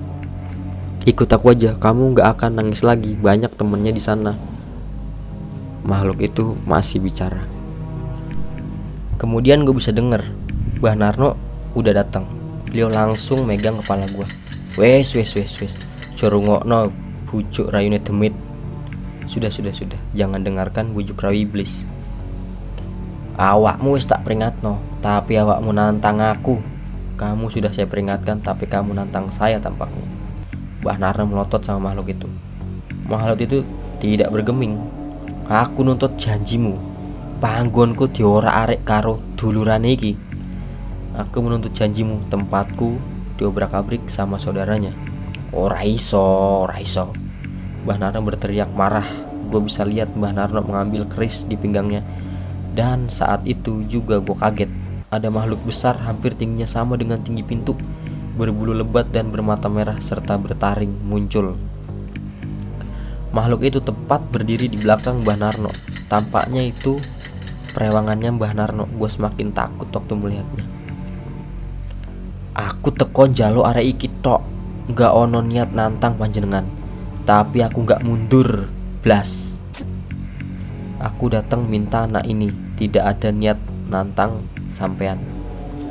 [1.11, 3.19] Ikut aku aja Kamu gak akan nangis lagi.
[3.19, 4.39] Banyak temennya di sana.
[5.83, 7.58] Makhluk itu masih bicara
[9.19, 10.23] Kemudian gue bisa denger
[10.79, 11.35] Bah Narno
[11.75, 12.31] udah datang
[12.71, 14.27] Beliau langsung megang kepala gue
[14.79, 15.75] Wes wes wes wes
[16.15, 16.95] Corungokno
[17.29, 18.33] bujuk rayune demit
[19.27, 21.85] Sudah sudah sudah Jangan dengarkan bujuk rayu iblis
[23.35, 26.79] Awakmu wis tak peringatno Tapi awakmu nantang aku
[27.19, 30.07] kamu sudah saya peringatkan tapi kamu nantang saya tampaknya.
[30.87, 32.31] Mbah Narna melotot sama makhluk itu.
[33.11, 33.59] Makhluk itu
[33.99, 34.79] tidak bergeming.
[35.51, 36.79] Aku nuntut janjimu.
[37.39, 40.19] Panggonku diora arek karo duluran iki.
[41.15, 42.99] Aku menuntut janjimu tempatku
[43.39, 44.91] diobrak-abrik sama saudaranya.
[45.55, 46.19] Ora iso,
[46.67, 47.15] ora iso.
[47.87, 49.07] Mbah Narno berteriak marah.
[49.55, 52.03] Gue bisa lihat Mbah Narno mengambil keris di pinggangnya.
[52.75, 54.71] Dan saat itu juga gue kaget
[55.07, 57.79] ada makhluk besar hampir tingginya sama dengan tinggi pintu,
[58.35, 61.55] berbulu lebat dan bermata merah serta bertaring muncul.
[63.29, 65.73] Makhluk itu tepat berdiri di belakang Mbah Narno.
[66.09, 66.97] Tampaknya itu
[67.77, 68.85] perewangannya Mbah Narno.
[68.97, 70.65] Gue semakin takut waktu melihatnya.
[72.57, 74.41] Aku tekon jalo are iki tok.
[74.97, 76.65] Gak ono niat nantang panjenengan.
[77.29, 78.73] Tapi aku gak mundur.
[79.05, 79.61] Blas.
[80.99, 82.49] Aku datang minta anak ini.
[82.81, 83.61] Tidak ada niat
[83.93, 85.21] nantang sampean.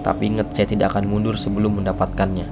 [0.01, 2.47] Tapi ingat saya tidak akan mundur sebelum mendapatkannya.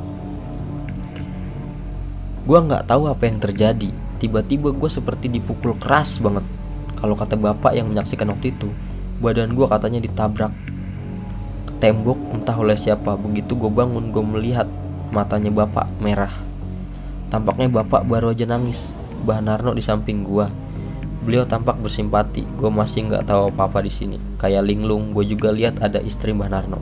[2.45, 3.89] Gua nggak tahu apa yang terjadi.
[4.17, 6.45] Tiba-tiba gue seperti dipukul keras banget.
[6.95, 8.71] Kalau kata bapak yang menyaksikan waktu itu,
[9.19, 10.53] badan gue katanya ditabrak
[11.67, 13.19] ke tembok entah oleh siapa.
[13.19, 14.67] Begitu gue bangun, gue melihat
[15.11, 16.31] matanya bapak merah.
[17.29, 18.95] Tampaknya bapak baru aja nangis.
[19.25, 20.45] Bah Narno di samping gue
[21.25, 22.45] Beliau tampak bersimpati.
[22.53, 24.21] Gue masih nggak tahu apa-apa di sini.
[24.37, 26.77] Kayak linglung, gue juga lihat ada istri Mbah Narno.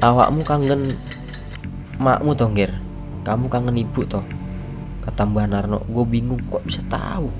[0.00, 0.96] Awakmu kangen
[2.00, 2.72] makmu tonggir.
[3.24, 4.22] Kamu kangen ibu toh.
[5.00, 5.80] Kata Mbah Narno.
[5.88, 7.32] Gue bingung kok bisa tahu.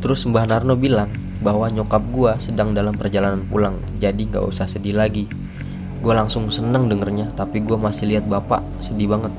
[0.00, 1.12] Terus Mbah Narno bilang
[1.44, 5.28] bahwa nyokap gue sedang dalam perjalanan pulang, jadi gak usah sedih lagi.
[6.06, 9.32] Gue langsung seneng dengernya Tapi gue masih lihat bapak sedih banget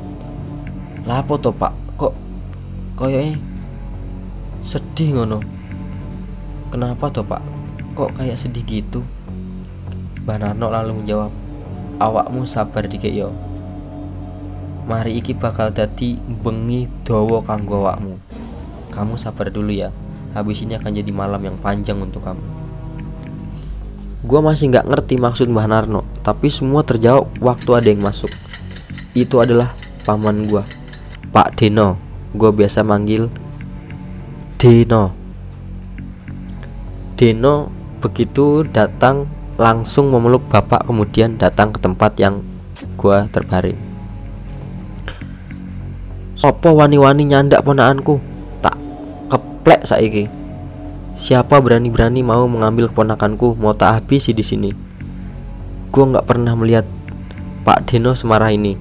[1.07, 2.13] Lapo toh pak Kok
[2.99, 3.39] Kayaknya
[4.65, 5.39] Sedih ngono
[6.73, 7.39] Kenapa toh pak
[7.95, 8.99] Kok kayak sedih gitu
[10.27, 11.31] Mbak Narno lalu menjawab
[12.03, 13.31] Awakmu sabar dikit yo
[14.83, 18.19] Mari iki bakal dadi bengi dawa kanggo awakmu
[18.91, 19.87] Kamu sabar dulu ya
[20.35, 22.43] Habis ini akan jadi malam yang panjang untuk kamu
[24.27, 28.27] Gue masih nggak ngerti maksud Mbah Narno, tapi semua terjawab waktu ada yang masuk.
[29.15, 29.71] Itu adalah
[30.03, 30.67] paman gue,
[31.31, 31.95] Pak Deno.
[32.35, 33.31] Gue biasa manggil
[34.59, 35.15] Deno.
[37.15, 37.71] Deno
[38.03, 42.45] begitu datang langsung memeluk bapak kemudian datang ke tempat yang
[42.93, 43.77] gue terbaring.
[46.37, 48.21] Sopo wani-wani nyandak ponaanku?
[48.61, 48.77] Tak
[49.25, 50.29] keplek saiki.
[51.17, 54.69] Siapa berani-berani mau mengambil keponakanku mau tak habis di sini.
[55.89, 56.85] Gue nggak pernah melihat
[57.65, 58.77] Pak Deno semarah ini.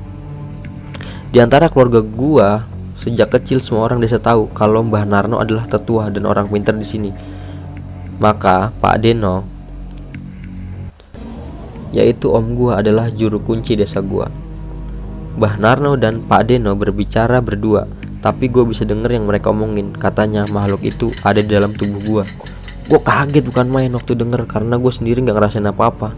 [1.33, 2.49] Di antara keluarga gue,
[2.93, 6.85] sejak kecil semua orang desa tahu kalau Mbah Narno adalah tetua dan orang pintar di
[6.85, 7.11] sini.
[8.21, 9.56] Maka Pak Deno
[11.95, 14.31] yaitu om gua adalah juru kunci desa gua.
[15.37, 17.85] Mbah Narno dan Pak Deno berbicara berdua,
[18.25, 19.93] tapi gue bisa denger yang mereka omongin.
[19.93, 22.25] Katanya makhluk itu ada di dalam tubuh gue.
[22.89, 26.17] Gue kaget bukan main waktu denger karena gue sendiri nggak ngerasain apa-apa.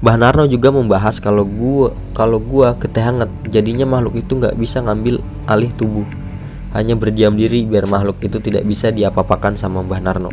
[0.00, 4.80] Mbah Narno juga membahas kalau gue kalau gue keteh hangat, jadinya makhluk itu nggak bisa
[4.80, 6.08] ngambil alih tubuh.
[6.72, 10.32] Hanya berdiam diri biar makhluk itu tidak bisa diapa-apakan sama Mbah Narno.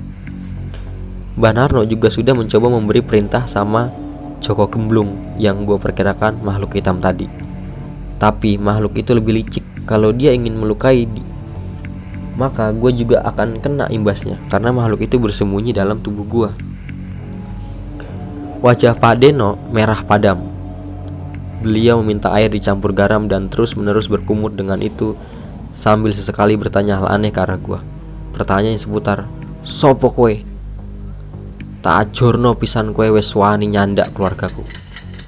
[1.37, 3.93] Mbah Narno juga sudah mencoba memberi perintah sama
[4.41, 7.29] Joko Gemblung yang gue perkirakan makhluk hitam tadi.
[8.17, 9.65] Tapi makhluk itu lebih licik.
[9.85, 11.05] Kalau dia ingin melukai,
[12.37, 16.49] maka gue juga akan kena imbasnya karena makhluk itu bersembunyi dalam tubuh gue.
[18.65, 20.41] Wajah Pak Deno merah padam.
[21.61, 25.13] Beliau meminta air dicampur garam dan terus-menerus berkumur dengan itu
[25.73, 27.77] sambil sesekali bertanya hal aneh ke arah gue.
[28.33, 29.29] Pertanyaan seputar,
[29.61, 30.56] Sopo kue?
[31.87, 34.59] Tak ajurno pisan kue wes wani nyandak keluargaku.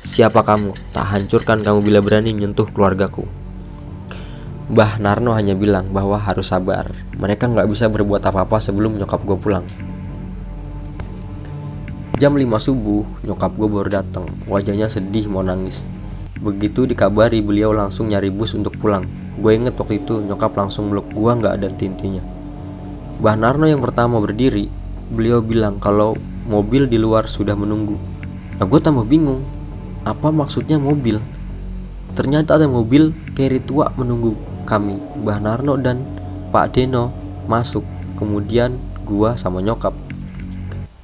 [0.04, 0.76] Siapa kamu?
[0.91, 3.24] Tak hancurkan kamu bila berani menyentuh keluargaku.
[4.67, 6.91] Mbah Narno hanya bilang bahwa harus sabar.
[7.15, 9.63] Mereka nggak bisa berbuat apa-apa sebelum nyokap gue pulang.
[12.19, 14.28] Jam 5 subuh, nyokap gue baru datang.
[14.43, 15.80] Wajahnya sedih mau nangis.
[16.43, 19.08] Begitu dikabari, beliau langsung nyari bus untuk pulang.
[19.39, 22.19] Gue inget waktu itu nyokap langsung meluk gue nggak ada tintinya.
[23.24, 24.67] Mbah Narno yang pertama berdiri,
[25.08, 26.19] beliau bilang kalau
[26.50, 27.96] mobil di luar sudah menunggu.
[28.58, 29.46] Nah gue tambah bingung,
[30.02, 31.22] apa maksudnya mobil?
[32.18, 34.34] Ternyata ada mobil carry tua menunggu
[34.70, 36.06] kami, Mbah Narno dan
[36.50, 37.10] Pak Deno
[37.50, 37.82] masuk.
[38.18, 39.98] Kemudian gua sama nyokap.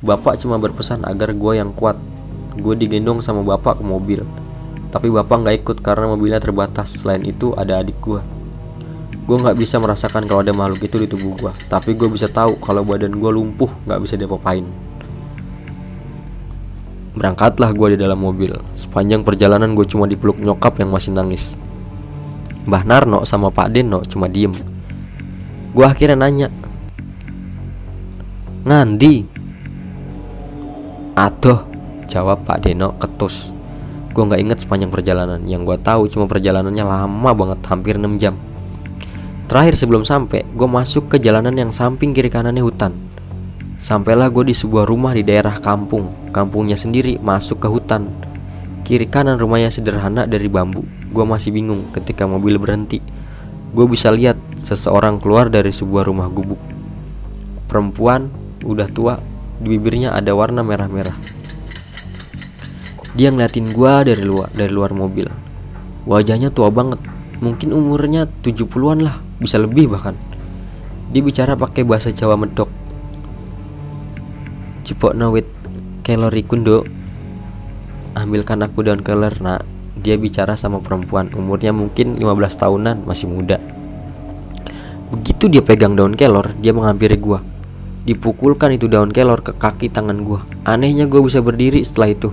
[0.05, 1.97] Bapak cuma berpesan agar gua yang kuat.
[2.55, 4.21] Gue digendong sama bapak ke mobil.
[4.93, 7.01] Tapi bapak nggak ikut karena mobilnya terbatas.
[7.01, 8.21] Selain itu ada adik gua.
[9.25, 11.53] Gue nggak bisa merasakan kalau ada makhluk itu di tubuh gua.
[11.65, 14.84] Tapi gue bisa tahu kalau badan gue lumpuh nggak bisa diapa-apain.
[17.15, 18.51] Berangkatlah gue di dalam mobil.
[18.75, 21.55] Sepanjang perjalanan gue cuma dipeluk nyokap yang masih nangis.
[22.67, 24.51] Mbah Narno sama Pak Deno cuma diem.
[25.75, 26.47] Gue akhirnya nanya,
[28.65, 29.21] Ngandi?
[31.13, 31.61] Aduh,
[32.09, 33.53] jawab Pak Deno ketus.
[34.09, 35.45] Gue nggak inget sepanjang perjalanan.
[35.45, 38.33] Yang gue tahu cuma perjalanannya lama banget, hampir 6 jam.
[39.45, 43.04] Terakhir sebelum sampai, gue masuk ke jalanan yang samping kiri kanannya hutan.
[43.75, 46.31] Sampailah gue di sebuah rumah di daerah kampung.
[46.31, 48.07] Kampungnya sendiri masuk ke hutan.
[48.87, 50.87] Kiri kanan rumahnya sederhana dari bambu.
[51.11, 53.03] Gue masih bingung ketika mobil berhenti.
[53.75, 56.59] Gue bisa lihat seseorang keluar dari sebuah rumah gubuk.
[57.67, 58.31] Perempuan
[58.63, 59.19] udah tua,
[59.59, 61.17] di bibirnya ada warna merah-merah.
[63.15, 65.27] Dia ngeliatin gue dari luar dari luar mobil.
[66.07, 67.03] Wajahnya tua banget,
[67.43, 70.15] mungkin umurnya 70-an lah, bisa lebih bahkan.
[71.11, 72.84] Dia bicara pakai bahasa Jawa medok
[74.85, 75.49] Cipokno wit
[76.05, 76.85] kalori kundo
[78.13, 79.65] Ambilkan aku daun keler nak.
[79.97, 82.21] Dia bicara sama perempuan Umurnya mungkin 15
[82.53, 83.57] tahunan Masih muda.
[85.09, 87.41] Begitu dia pegang daun kelor Dia menghampiri gua.
[88.05, 90.45] Dipukulkan itu daun kelor ke kaki tangan gua.
[90.69, 92.29] Anehnya gua bisa berdiri setelah itu.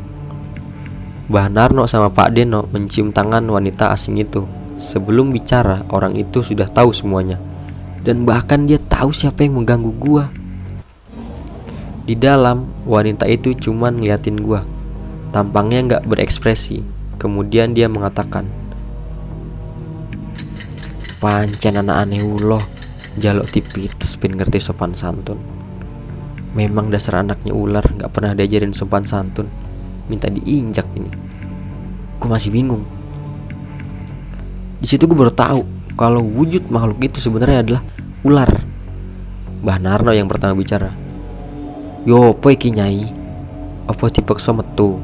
[1.33, 4.45] Mbah Narno sama Pak Deno mencium tangan wanita asing itu.
[4.77, 7.41] Sebelum bicara orang itu sudah tahu semuanya.
[8.05, 10.42] Dan bahkan dia tahu siapa yang mengganggu gua
[12.03, 14.67] di dalam, wanita itu cuma ngeliatin gua.
[15.31, 16.83] Tampangnya nggak berekspresi.
[17.15, 18.51] Kemudian dia mengatakan,
[21.23, 22.67] Pancen anak aneh uloh,
[23.15, 25.39] jaluk tipites pin ngerti sopan santun.
[26.59, 29.47] Memang dasar anaknya ular nggak pernah diajarin sopan santun.
[30.11, 31.15] Minta diinjak ini.
[32.19, 32.83] Gue masih bingung.
[34.83, 35.63] Di situ gue baru tahu
[35.95, 37.83] kalau wujud makhluk itu sebenarnya adalah
[38.27, 38.51] ular.
[39.63, 41.02] Mbah Narno yang pertama bicara.
[42.03, 43.15] Yo apa iki nyai?
[43.87, 44.99] Apa dipaksa metu?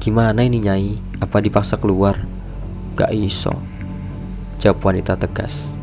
[0.00, 0.96] Gimana ini nyai?
[1.20, 2.24] Apa dipaksa keluar?
[2.96, 3.52] Gak iso
[4.56, 5.76] Jawab wanita tegas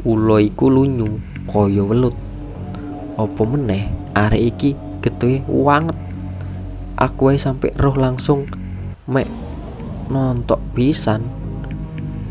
[0.00, 2.16] Ulo iku lunyu Koyo welut
[3.20, 4.70] Apa meneh Arek iki
[5.04, 6.00] getue wanget
[6.96, 8.48] Aku ae sampai roh langsung
[9.04, 9.28] Mek
[10.08, 11.20] Nontok pisan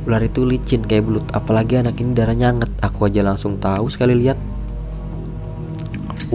[0.10, 4.18] Ular itu licin kayak belut Apalagi anak ini darah nyanget Aku aja langsung tahu sekali
[4.18, 4.47] lihat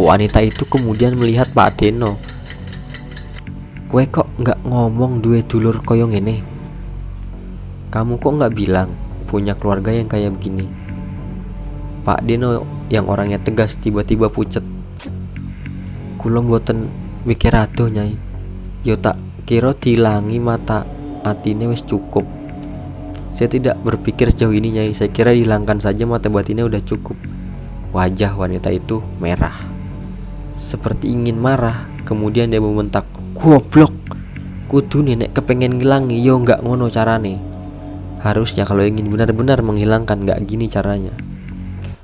[0.02, 2.18] Wanita itu kemudian melihat Pak Deno.
[3.86, 6.42] Kue kok nggak ngomong duwe dulur koyong ini?
[7.86, 8.98] Kamu kok nggak bilang
[9.30, 10.66] punya keluarga yang kayak begini?
[12.02, 14.66] Pak Deno yang orangnya tegas tiba-tiba pucet.
[16.18, 16.90] Kulom boten
[17.22, 18.18] mikir aduh nyai.
[18.82, 19.14] Yo tak
[19.46, 20.82] kira dilangi mata
[21.22, 22.26] atine wis cukup.
[23.30, 24.98] Saya tidak berpikir sejauh ini nyai.
[24.98, 27.14] Saya kira dihilangkan saja mata batinnya udah cukup.
[27.94, 29.71] Wajah wanita itu merah
[30.62, 33.06] seperti ingin marah, Kemudian dia membentak,
[33.38, 33.94] Goblok,
[34.66, 37.38] kudu nenek kepengen ngilangi, yo nggak ngono carane.
[38.20, 41.14] Harusnya kalau ingin benar-benar menghilangkan nggak gini caranya.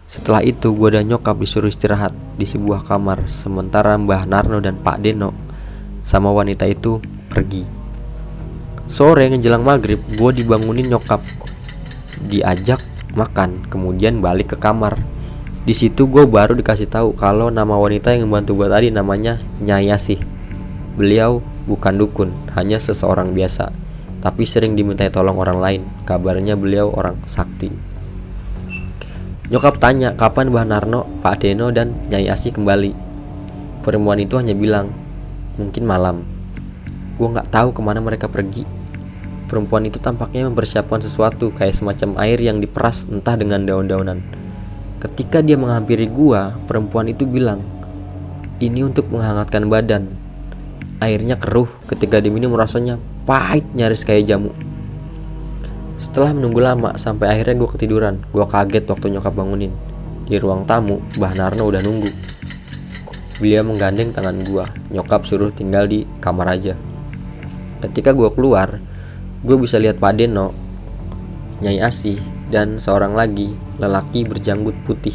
[0.08, 5.04] Setelah itu gue dan nyokap disuruh istirahat di sebuah kamar Sementara Mbah Narno dan Pak
[5.04, 5.36] Deno
[6.00, 6.96] sama wanita itu
[7.28, 7.68] pergi
[8.88, 11.20] Sore menjelang maghrib gue dibangunin nyokap
[12.24, 12.80] Diajak
[13.12, 14.96] makan kemudian balik ke kamar
[15.68, 19.92] di situ gue baru dikasih tahu kalau nama wanita yang membantu gue tadi namanya Nyai
[19.92, 20.16] Asih.
[20.96, 23.68] Beliau bukan dukun, hanya seseorang biasa,
[24.24, 25.82] tapi sering dimintai tolong orang lain.
[26.08, 27.68] Kabarnya beliau orang sakti.
[29.52, 32.96] Nyokap tanya kapan Mbah Narno, Pak Deno, dan Nyai Asih kembali.
[33.84, 34.88] Perempuan itu hanya bilang,
[35.60, 36.24] mungkin malam.
[37.20, 38.64] Gue nggak tahu ke mana mereka pergi.
[39.52, 44.47] Perempuan itu tampaknya mempersiapkan sesuatu kayak semacam air yang diperas entah dengan daun-daunan.
[44.98, 47.62] Ketika dia menghampiri gua, perempuan itu bilang,
[48.58, 50.10] "Ini untuk menghangatkan badan."
[50.98, 54.50] Airnya keruh ketika diminum rasanya pahit nyaris kayak jamu.
[55.94, 59.70] Setelah menunggu lama sampai akhirnya gue ketiduran, gue kaget waktu nyokap bangunin.
[60.26, 62.10] Di ruang tamu, Mbah Narno udah nunggu.
[63.38, 66.74] Beliau menggandeng tangan gue, nyokap suruh tinggal di kamar aja.
[67.78, 68.82] Ketika gue keluar,
[69.46, 70.50] gue bisa lihat Pak Deno,
[71.62, 72.18] Nyai Asih,
[72.48, 75.14] dan seorang lagi lelaki berjanggut putih.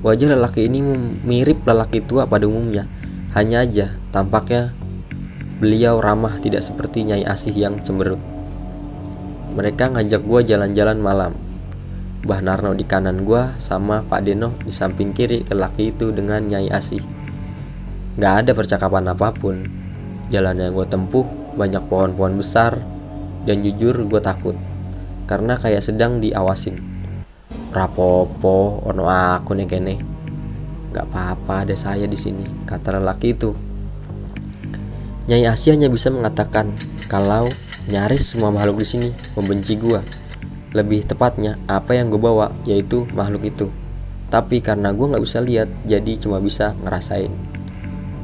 [0.00, 0.80] Wajah lelaki ini
[1.26, 2.88] mirip lelaki tua pada umumnya,
[3.36, 4.72] hanya aja tampaknya
[5.58, 8.20] beliau ramah tidak seperti Nyai Asih yang cemberut.
[9.58, 11.32] Mereka ngajak gua jalan-jalan malam.
[12.22, 16.70] Bah Narno di kanan gua sama Pak Deno di samping kiri lelaki itu dengan Nyai
[16.70, 17.02] Asih.
[18.18, 19.66] Gak ada percakapan apa pun.
[20.28, 21.24] Jalan yang gue tempuh
[21.56, 22.82] banyak pohon-pohon besar
[23.48, 24.58] dan jujur gue takut
[25.28, 26.80] karena kayak sedang diawasin.
[27.68, 29.94] Rapopo ono aku nih kene.
[30.88, 33.52] Nggak apa-apa ada saya di sini kata lelaki itu.
[35.28, 36.72] Nyai Asia hanya bisa mengatakan
[37.12, 37.52] kalau
[37.92, 40.00] nyaris semua makhluk di sini membenci gua
[40.72, 43.68] lebih tepatnya apa yang gue bawa yaitu makhluk itu.
[44.32, 47.32] Tapi karena gue nggak bisa lihat jadi cuma bisa ngerasain.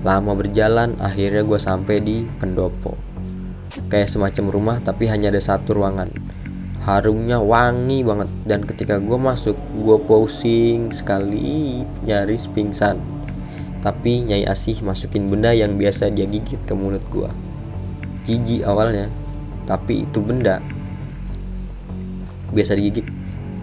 [0.05, 2.97] Lama berjalan akhirnya gue sampai di pendopo.
[3.89, 6.34] Kayak semacam rumah tapi hanya ada satu ruangan
[6.85, 8.29] harumnya wangi banget.
[8.45, 13.01] Dan ketika gue masuk gue pusing sekali nyaris pingsan.
[13.81, 17.29] Tapi Nyai Asih masukin benda yang biasa dia gigit ke mulut gue
[18.25, 19.13] jijik awalnya
[19.65, 20.61] tapi itu benda.
[22.53, 23.05] Biasa digigit.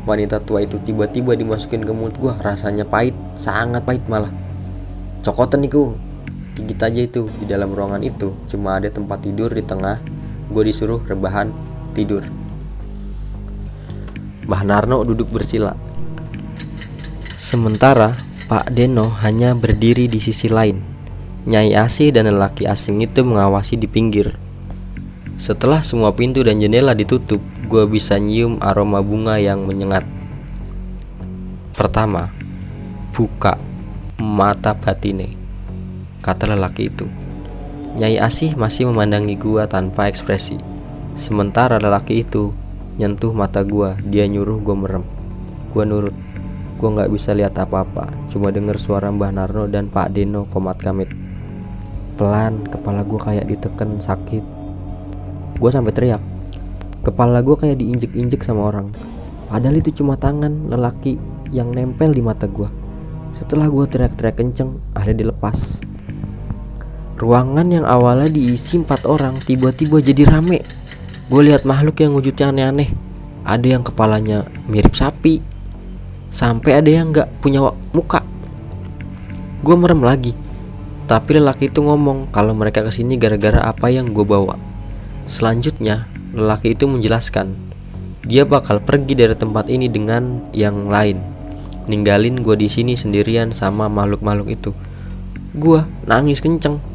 [0.01, 4.33] Wanita tua itu tiba-tiba dimasukin ke mulut gue rasanya pahit sangat pahit malah.
[5.21, 5.93] Cokotan itu
[6.57, 8.33] gigit aja itu di dalam ruangan itu.
[8.49, 10.01] Cuma ada tempat tidur di tengah.
[10.49, 11.53] Gue disuruh rebahan
[11.93, 12.25] tidur
[14.45, 15.77] Mbah Narno duduk bersila.
[17.37, 20.81] Sementara Pak Deno hanya berdiri di sisi lain.
[21.47, 24.37] Nyai Asih dan lelaki asing itu mengawasi di pinggir.
[25.41, 30.05] Setelah semua pintu dan jendela ditutup, gue bisa nyium aroma bunga yang menyengat.
[31.73, 32.29] Pertama,
[33.09, 33.57] buka
[34.21, 35.33] mata batine,
[36.21, 37.09] kata lelaki itu.
[37.97, 40.61] Nyai Asih masih memandangi gua tanpa ekspresi.
[41.17, 42.55] Sementara lelaki itu
[42.99, 45.03] nyentuh mata gua dia nyuruh gua merem.
[45.71, 46.15] Gua nurut
[46.81, 51.07] gua nggak bisa lihat apa-apa cuma denger suara Mbah Narno dan Pak Deno komat kamit.
[52.19, 54.43] Pelan kepala gua kayak diteken sakit.
[55.61, 56.23] Gua sampai teriak.
[57.05, 58.89] Kepala gua kayak diinjek-injek sama orang.
[59.47, 61.15] Padahal itu cuma tangan lelaki
[61.53, 62.67] yang nempel di mata gua.
[63.37, 65.79] Setelah gua teriak-teriak kenceng akhirnya dilepas.
[67.21, 70.80] Ruangan yang awalnya diisi empat orang tiba-tiba jadi rame
[71.31, 72.91] gue lihat makhluk yang wujudnya aneh-aneh.
[73.47, 75.39] Ada yang kepalanya mirip sapi.
[76.27, 78.27] Sampai ada yang nggak punya muka.
[79.63, 80.35] Gue merem lagi.
[81.07, 84.59] Tapi lelaki itu ngomong kalau mereka ke sini gara-gara apa yang gue bawa.
[85.23, 87.71] Selanjutnya lelaki itu menjelaskan
[88.27, 91.23] dia bakal pergi dari tempat ini dengan yang lain.
[91.87, 94.71] Ninggalin gue di sini sendirian sama makhluk-makhluk itu.
[95.55, 96.90] Gue nangis kenceng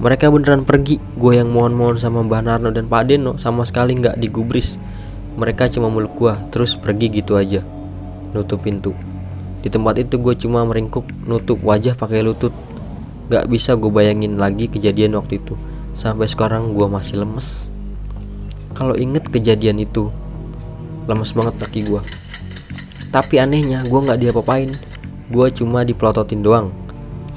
[0.00, 0.96] mereka beneran pergi.
[1.20, 4.80] Gue yang mohon-mohon sama Mbah Narno dan Pak Deno sama sekali nggak digubris.
[5.36, 7.60] Mereka cuma meluk gue terus pergi gitu aja.
[8.32, 8.96] Nutup pintu.
[9.60, 12.56] Di tempat itu gue cuma meringkuk nutup wajah pakai lutut.
[13.28, 15.54] Gak bisa gue bayangin lagi kejadian waktu itu.
[15.92, 17.68] Sampai sekarang gue masih lemes.
[18.72, 20.08] Kalau inget kejadian itu
[21.10, 22.02] Lemes banget kaki gue
[23.10, 24.78] Tapi anehnya gue gak diapa-apain.
[25.28, 26.79] Gue cuma dipelototin doang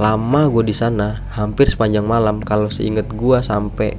[0.01, 3.93] lama gue di sana hampir sepanjang malam kalau seinget gue sampai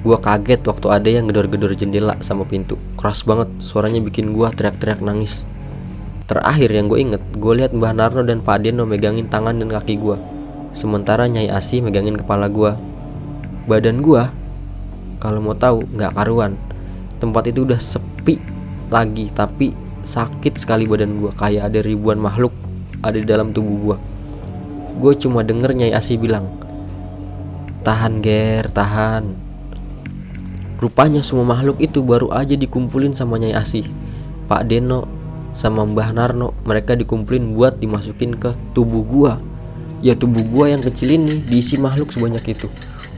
[0.00, 5.00] gue kaget waktu ada yang gedor-gedor jendela sama pintu keras banget suaranya bikin gue teriak-teriak
[5.00, 5.44] nangis
[6.28, 9.96] terakhir yang gue inget gue lihat Mbah Narno dan Pak Deno megangin tangan dan kaki
[9.96, 10.16] gue
[10.70, 12.78] Sementara Nyai Asi megangin kepala gua.
[13.66, 14.30] Badan gua
[15.18, 16.54] kalau mau tahu nggak karuan.
[17.18, 18.38] Tempat itu udah sepi
[18.88, 19.74] lagi tapi
[20.06, 22.54] sakit sekali badan gua kayak ada ribuan makhluk
[23.02, 23.96] ada di dalam tubuh gua.
[25.00, 26.44] Gue cuma denger Nyai Asi bilang,
[27.80, 29.32] "Tahan, Ger, tahan."
[30.76, 33.88] Rupanya semua makhluk itu baru aja dikumpulin sama Nyai Asi.
[34.44, 35.08] Pak Deno
[35.56, 39.40] sama Mbah Narno, mereka dikumpulin buat dimasukin ke tubuh gua.
[40.04, 42.68] Ya tubuh gua yang kecil ini diisi makhluk sebanyak itu.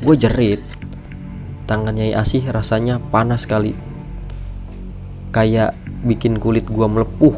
[0.02, 0.62] Gue jerit.
[1.66, 3.74] Tangan Nyai Asih rasanya panas sekali.
[5.30, 5.74] Kayak
[6.06, 7.34] bikin kulit gua melepuh.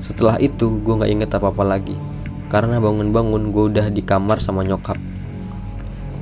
[0.00, 1.96] Setelah itu gue nggak inget apa-apa lagi.
[2.46, 4.98] Karena bangun-bangun gue udah di kamar sama nyokap.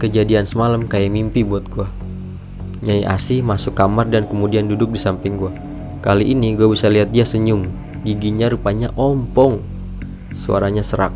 [0.01, 1.89] Kejadian semalam kayak mimpi buat gue.
[2.85, 5.53] Nyai Asih masuk kamar dan kemudian duduk di samping gue.
[6.05, 7.69] Kali ini gue bisa lihat dia senyum.
[8.05, 9.65] Giginya rupanya ompong.
[10.37, 11.13] Suaranya serak.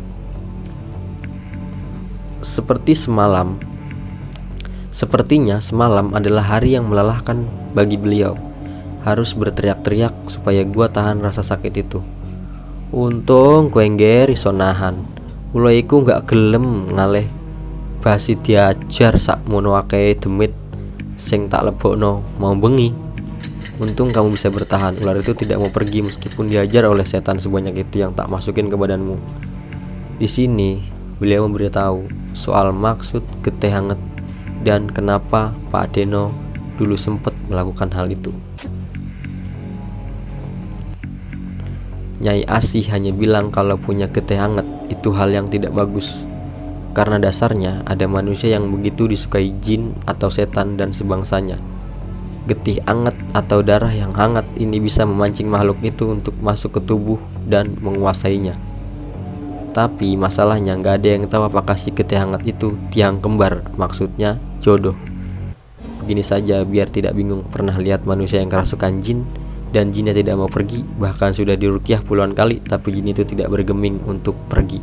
[2.41, 3.61] Seperti semalam.
[4.89, 7.45] Sepertinya semalam adalah hari yang melelahkan
[7.77, 8.33] bagi beliau.
[9.05, 12.01] Harus berteriak-teriak supaya gue tahan rasa sakit itu.
[12.89, 15.05] Untung kuengger iso nahan.
[15.53, 17.29] Mula iku gak gelem ngaleh
[18.01, 19.77] basi diajar sak mono
[20.17, 20.49] demit
[21.13, 22.89] sing tak lebokno mau bengi.
[23.77, 24.97] Untung kamu bisa bertahan.
[25.05, 28.75] Ular itu tidak mau pergi meskipun diajar oleh setan sebanyak itu yang tak masukin ke
[28.75, 29.21] badanmu.
[30.17, 30.81] Di sini
[31.21, 34.01] beliau memberitahu soal maksud getih hangat
[34.65, 36.33] dan kenapa Pak Deno
[36.81, 38.33] dulu sempat melakukan hal itu.
[42.19, 46.27] Nyai Asih hanya bilang kalau punya getih hangat itu hal yang tidak bagus.
[46.91, 51.55] Karena dasarnya ada manusia yang begitu disukai jin atau setan dan sebangsanya.
[52.43, 57.23] Getih hangat atau darah yang hangat ini bisa memancing makhluk itu untuk masuk ke tubuh
[57.47, 58.59] dan menguasainya.
[59.71, 64.97] Tapi masalahnya nggak ada yang tahu apakah si getih hangat itu tiang kembar, maksudnya jodoh.
[66.03, 69.23] Begini saja biar tidak bingung pernah lihat manusia yang kerasukan jin
[69.69, 74.01] dan jinnya tidak mau pergi bahkan sudah dirukyah puluhan kali tapi jin itu tidak bergeming
[74.09, 74.81] untuk pergi.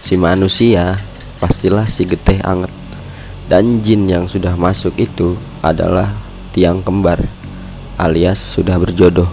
[0.00, 0.96] Si manusia
[1.42, 2.72] pastilah si getih anget.
[3.46, 6.10] Dan jin yang sudah masuk itu adalah
[6.50, 7.22] tiang kembar
[7.94, 9.30] alias sudah berjodoh.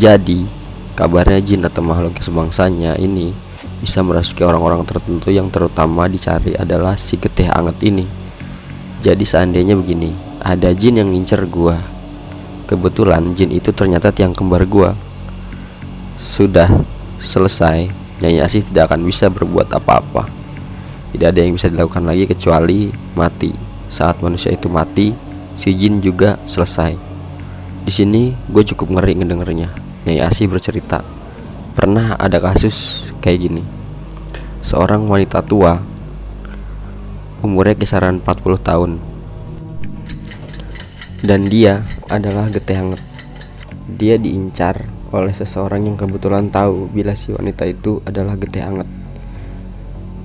[0.00, 0.48] Jadi
[0.96, 3.36] kabarnya jin atau makhluk sebangsanya ini
[3.84, 8.06] bisa merasuki orang-orang tertentu yang terutama dicari adalah si getih anget ini.
[9.02, 11.76] Jadi seandainya begini ada jin yang ngincer gua
[12.72, 14.96] Kebetulan jin itu ternyata tiang kembar gua.
[16.16, 16.72] Sudah
[17.20, 17.92] selesai,
[18.24, 20.24] Nyai Asih tidak akan bisa berbuat apa-apa.
[21.12, 23.52] Tidak ada yang bisa dilakukan lagi kecuali mati.
[23.92, 25.12] Saat manusia itu mati,
[25.52, 26.96] si jin juga selesai.
[27.84, 29.68] Di sini gue cukup ngeri ngedengernya.
[30.08, 31.04] Nyai Asih bercerita,
[31.76, 33.62] pernah ada kasus kayak gini.
[34.64, 35.76] Seorang wanita tua,
[37.44, 38.90] umurnya kisaran 40 tahun,
[41.22, 43.02] dan dia adalah getih hangat.
[43.94, 48.88] Dia diincar oleh seseorang yang kebetulan tahu bila si wanita itu adalah getih hangat.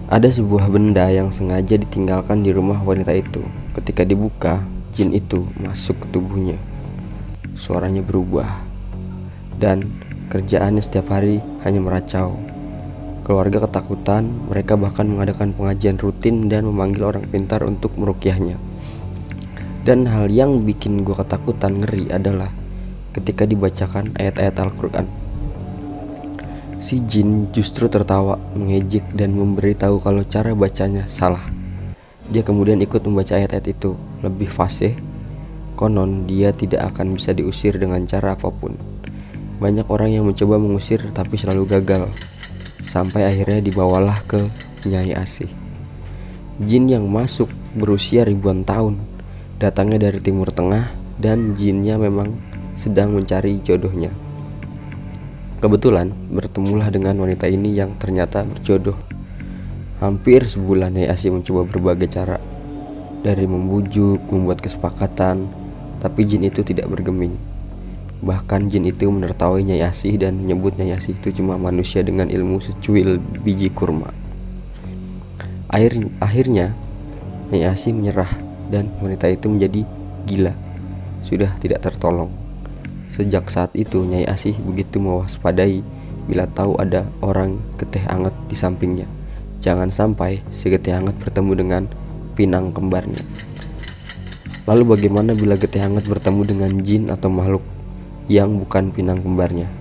[0.10, 3.46] Ada sebuah benda yang sengaja ditinggalkan di rumah wanita itu.
[3.78, 4.64] Ketika dibuka,
[4.98, 6.58] jin itu masuk ke tubuhnya.
[7.54, 8.66] Suaranya berubah
[9.62, 9.86] dan
[10.34, 12.40] kerjaannya setiap hari hanya meracau.
[13.28, 18.56] Keluarga ketakutan, mereka bahkan mengadakan pengajian rutin dan memanggil orang pintar untuk merukyahnya.
[19.88, 22.52] Dan hal yang bikin gue ketakutan ngeri adalah
[23.16, 25.08] ketika dibacakan ayat-ayat Al-Quran.
[26.76, 31.48] Si jin justru tertawa, mengejek dan memberitahu kalau cara bacanya salah.
[32.28, 33.96] Dia kemudian ikut membaca ayat-ayat itu
[34.28, 34.92] lebih fasih.
[35.80, 38.76] Konon dia tidak akan bisa diusir dengan cara apa pun.
[39.64, 42.12] Banyak orang yang mencoba mengusir tapi selalu gagal.
[42.92, 44.52] Sampai akhirnya dibawalah ke
[44.84, 45.48] Nyai Asih.
[46.60, 49.16] Jin yang masuk berusia ribuan tahun
[49.58, 52.38] datangnya dari timur tengah dan jinnya memang
[52.78, 54.14] sedang mencari jodohnya.
[55.58, 58.94] Kebetulan bertemulah dengan wanita ini yang ternyata berjodoh.
[59.98, 62.38] Hampir sebulan Nyai Asi mencoba berbagai cara
[63.26, 65.50] dari membujuk, membuat kesepakatan,
[65.98, 67.34] tapi jin itu tidak bergeming.
[68.22, 72.62] Bahkan jin itu menertawai Nyai Asih dan menyebut Nyai Asih itu cuma manusia dengan ilmu
[72.62, 74.14] secuil biji kurma.
[75.74, 76.78] Akhir, akhirnya
[77.50, 79.82] Nyai Asih menyerah dan wanita itu menjadi
[80.28, 80.54] gila,
[81.24, 82.32] sudah tidak tertolong.
[83.08, 85.80] Sejak saat itu Nyai Asih begitu mewaspadai
[86.28, 89.08] bila tahu ada orang getih hangat di sampingnya.
[89.64, 91.84] Jangan sampai si getih hangat bertemu dengan
[92.36, 93.24] pinang kembarnya.
[94.68, 97.64] Lalu bagaimana bila getih hangat bertemu dengan jin atau makhluk
[98.28, 99.72] yang bukan pinang kembarnya?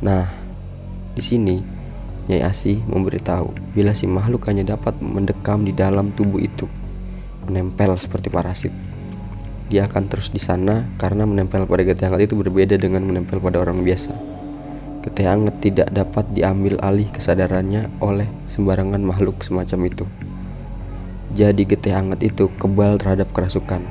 [0.00, 0.32] Nah,
[1.12, 1.60] di sini
[2.26, 6.64] Nyai Asih memberitahu bila si makhluk hanya dapat mendekam di dalam tubuh itu,
[7.48, 8.72] menempel seperti parasit.
[9.72, 13.62] Dia akan terus di sana karena menempel pada getih hangat itu berbeda dengan menempel pada
[13.62, 14.12] orang biasa.
[15.02, 20.04] Getih hangat tidak dapat diambil alih kesadarannya oleh sembarangan makhluk semacam itu.
[21.32, 23.82] Jadi getih hangat itu kebal terhadap kerasukan.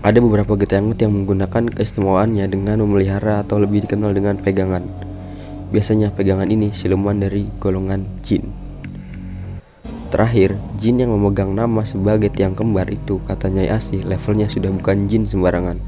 [0.00, 5.10] Ada beberapa getih hangat yang menggunakan keistimewaannya dengan memelihara atau lebih dikenal dengan pegangan
[5.70, 8.69] Biasanya pegangan ini siluman dari golongan jin.
[10.10, 15.22] Terakhir, jin yang memegang nama sebagai tiang kembar itu katanya Asi levelnya sudah bukan jin
[15.22, 15.78] sembarangan.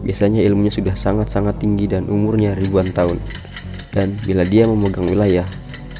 [0.00, 3.20] Biasanya ilmunya sudah sangat-sangat tinggi dan umurnya ribuan tahun.
[3.92, 5.44] Dan bila dia memegang wilayah,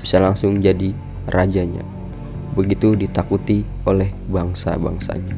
[0.01, 0.97] bisa langsung jadi
[1.29, 1.85] rajanya.
[2.57, 5.37] Begitu ditakuti oleh bangsa-bangsanya.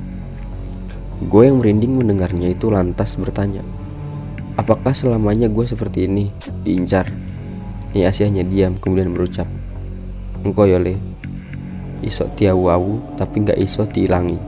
[1.26, 3.66] Gue yang merinding mendengarnya itu lantas bertanya,
[4.54, 6.30] Apakah selamanya gue seperti ini,
[6.62, 7.10] diincar,
[7.92, 9.44] Ya hanya diam kemudian berucap
[10.44, 10.96] Engkau yole
[12.02, 14.38] Iso tiawu tapi nggak iso diilangi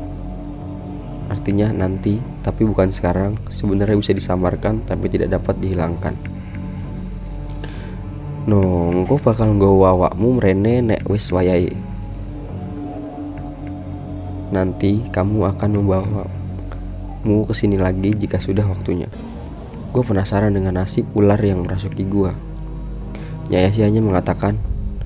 [1.31, 6.15] Artinya nanti tapi bukan sekarang Sebenarnya bisa disamarkan tapi tidak dapat dihilangkan
[8.45, 11.73] No, engkau bakal nggawa awakmu merene nek wis wayai
[14.53, 16.29] Nanti kamu akan membawa
[17.25, 19.09] mu ke sini lagi jika sudah waktunya.
[19.91, 22.05] Gue penasaran dengan nasib ular yang merasuki.
[23.49, 24.61] Nyai hanya mengatakan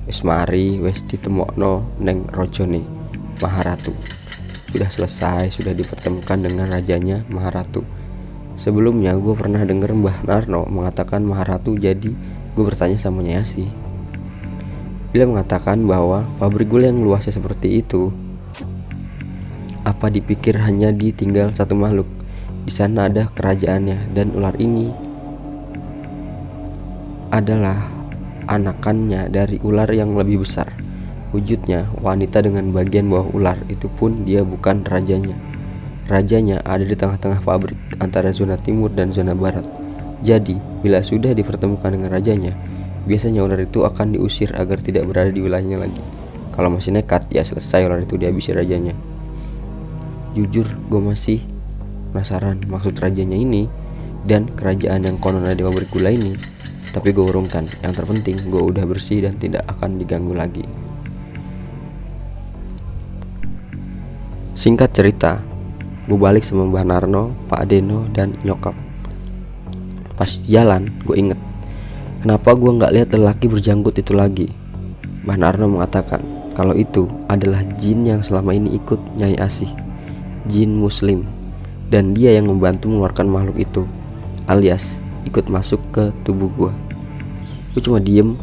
[0.09, 2.81] wis mari wis ditemokno neng rojone
[3.37, 3.93] Maharatu.
[4.73, 7.85] Sudah selesai sudah dipertemukan dengan rajanya Maharatu.
[8.57, 12.09] Sebelumnya gue pernah denger Mbah Narno mengatakan Maharatu jadi
[12.57, 13.69] gue bertanya sama Nyai
[15.13, 18.09] Bila mengatakan bahwa pabrik gula yang luasnya seperti itu
[19.85, 22.09] apa dipikir hanya ditinggal satu makhluk?
[22.65, 24.89] Di sana ada kerajaannya dan ular ini
[27.29, 27.98] adalah
[28.49, 30.73] anakannya dari ular yang lebih besar.
[31.29, 35.37] Wujudnya wanita dengan bagian bawah ular itu pun dia bukan rajanya.
[36.09, 39.61] Rajanya ada di tengah-tengah pabrik antara zona timur dan zona barat.
[40.25, 42.57] Jadi, bila sudah dipertemukan dengan rajanya,
[43.05, 46.01] biasanya ular itu akan diusir agar tidak berada di wilayahnya lagi.
[46.57, 48.97] Kalau masih nekat, ya selesai ular itu dihabisi rajanya.
[50.33, 51.45] Jujur, gue masih
[52.09, 53.69] penasaran maksud rajanya ini
[54.25, 56.35] dan kerajaan yang konon ada di pabrik gula ini
[56.89, 60.65] tapi gue urungkan, yang terpenting gue udah bersih dan tidak akan diganggu lagi.
[64.57, 65.39] Singkat cerita,
[66.09, 68.73] gue balik sama Mbah Narno, Pak Deno, dan nyokap.
[70.17, 71.39] Pas jalan, gue inget,
[72.25, 74.51] kenapa gue nggak lihat lelaki berjanggut itu lagi.
[75.23, 76.19] Mbah Narno mengatakan
[76.57, 79.71] kalau itu adalah jin yang selama ini ikut Nyai Asih,
[80.49, 81.23] jin Muslim,
[81.87, 83.87] dan dia yang membantu mengeluarkan makhluk itu,
[84.49, 86.89] alias ikut masuk ke tubuh gue
[87.79, 88.33] gue cuma diem.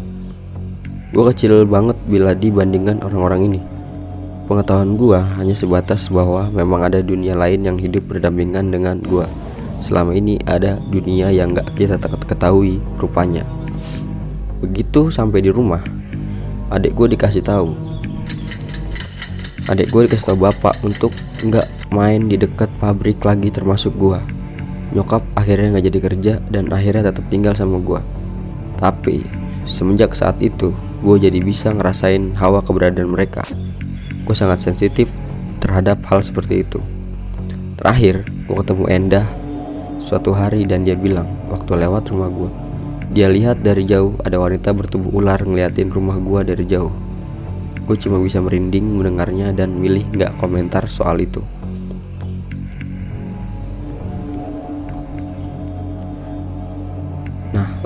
[1.10, 3.60] Gue kecil banget bila dibandingkan orang-orang ini.
[4.46, 9.26] Pengetahuan gue hanya sebatas bahwa memang ada dunia lain yang hidup berdampingan dengan gue
[9.82, 13.42] selama ini ada dunia yang gak kita ketahui rupanya.
[14.62, 15.82] Begitu sampai di rumah
[16.70, 17.74] adik gue dikasih tahu.
[19.66, 21.10] Adik gue dikasih tahu bapak untuk
[21.42, 24.35] nggak main di dekat pabrik lagi termasuk gue
[24.94, 28.00] Nyokap akhirnya nggak jadi kerja dan akhirnya tetap tinggal sama gue.
[28.78, 29.24] Tapi
[29.66, 30.70] semenjak saat itu,
[31.02, 33.42] gue jadi bisa ngerasain hawa keberadaan mereka.
[34.22, 35.10] Gue sangat sensitif
[35.58, 36.78] terhadap hal seperti itu.
[37.80, 39.26] Terakhir, gue ketemu Endah
[39.98, 42.50] suatu hari dan dia bilang waktu lewat rumah gue.
[43.10, 46.94] Dia lihat dari jauh ada wanita bertubuh ular ngeliatin rumah gue dari jauh.
[47.86, 51.42] Gue cuma bisa merinding mendengarnya dan milih nggak komentar soal itu.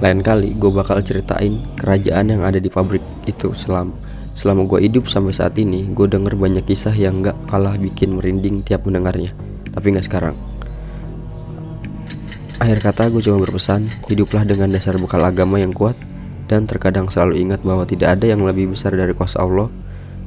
[0.00, 3.52] Lain kali gue bakal ceritain kerajaan yang ada di pabrik itu.
[3.52, 3.92] Selama
[4.32, 8.64] selama gue hidup sampai saat ini gue denger banyak kisah yang gak kalah bikin merinding
[8.64, 9.36] tiap mendengarnya.
[9.68, 10.36] Tapi gak sekarang.
[12.56, 15.96] Akhir kata gue cuma berpesan hiduplah dengan dasar bekal agama yang kuat
[16.48, 19.68] dan terkadang selalu ingat bahwa tidak ada yang lebih besar dari kuasa Allah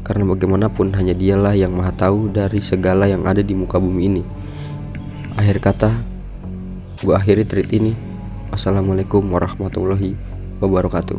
[0.06, 4.24] karena bagaimanapun hanya dialah yang maha tahu dari segala yang ada di muka bumi ini.
[5.34, 5.98] Akhir kata
[7.02, 8.12] gue akhiri tweet ini
[8.54, 10.14] Wassalamualaikum warahmatullahi
[10.62, 11.18] wabarakatuh.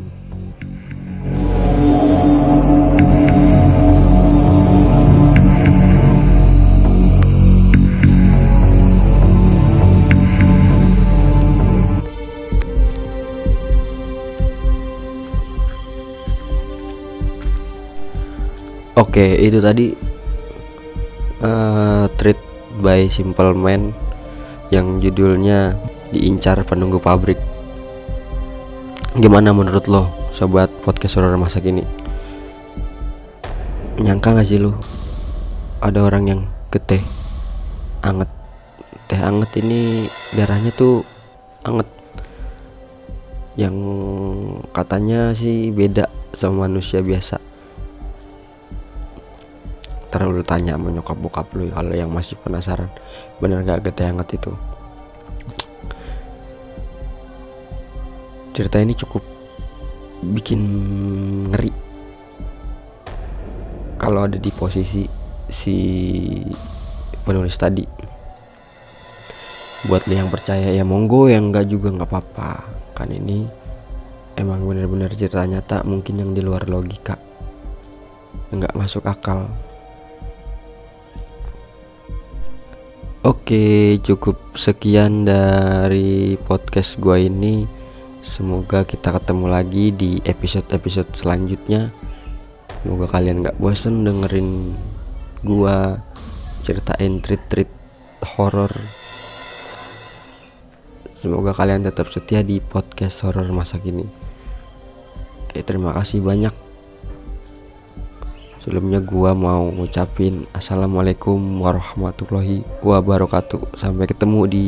[18.95, 19.91] Oke, itu tadi
[21.43, 22.39] uh, Treat
[22.79, 23.91] by Simple Man
[24.71, 25.75] yang judulnya
[26.15, 27.37] diincar penunggu pabrik.
[29.19, 31.83] Gimana menurut lo sobat podcast horor masa kini?
[33.99, 34.75] Nyangka gak sih lu?
[35.83, 36.41] Ada orang yang
[36.71, 37.03] ke teh
[38.03, 38.31] anget.
[39.11, 41.07] Teh anget ini darahnya tuh
[41.63, 41.87] anget.
[43.55, 43.77] Yang
[44.75, 47.39] katanya sih beda sama manusia biasa.
[50.11, 52.91] Terlalu tanya sama nyokap bokap lu kalau yang masih penasaran
[53.39, 54.55] bener gak ke teh anget itu
[58.55, 59.27] cerita ini cukup
[60.23, 60.63] bikin
[61.51, 61.75] ngeri.
[63.99, 65.03] Kalau ada di posisi
[65.51, 65.77] si
[67.27, 67.83] penulis tadi.
[69.85, 72.51] Buat lo yang percaya ya monggo yang enggak juga nggak apa-apa.
[72.95, 73.43] Kan ini
[74.39, 77.19] emang bener-bener cerita nyata mungkin yang di luar logika.
[78.55, 79.51] Nggak masuk akal.
[83.25, 87.84] Oke cukup sekian dari podcast gua ini
[88.25, 91.93] Semoga kita ketemu lagi di episode-episode selanjutnya
[92.81, 94.73] Semoga kalian gak bosen dengerin
[95.45, 96.01] gua
[96.65, 97.69] ceritain treat-treat
[98.25, 98.73] horor.
[101.13, 104.09] Semoga kalian tetap setia di podcast horor masa kini.
[105.45, 106.53] Oke, terima kasih banyak.
[108.61, 113.77] Sebelumnya gua mau ngucapin assalamualaikum warahmatullahi wabarakatuh.
[113.77, 114.65] Sampai ketemu di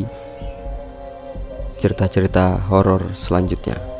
[1.76, 3.95] cerita-cerita horor selanjutnya.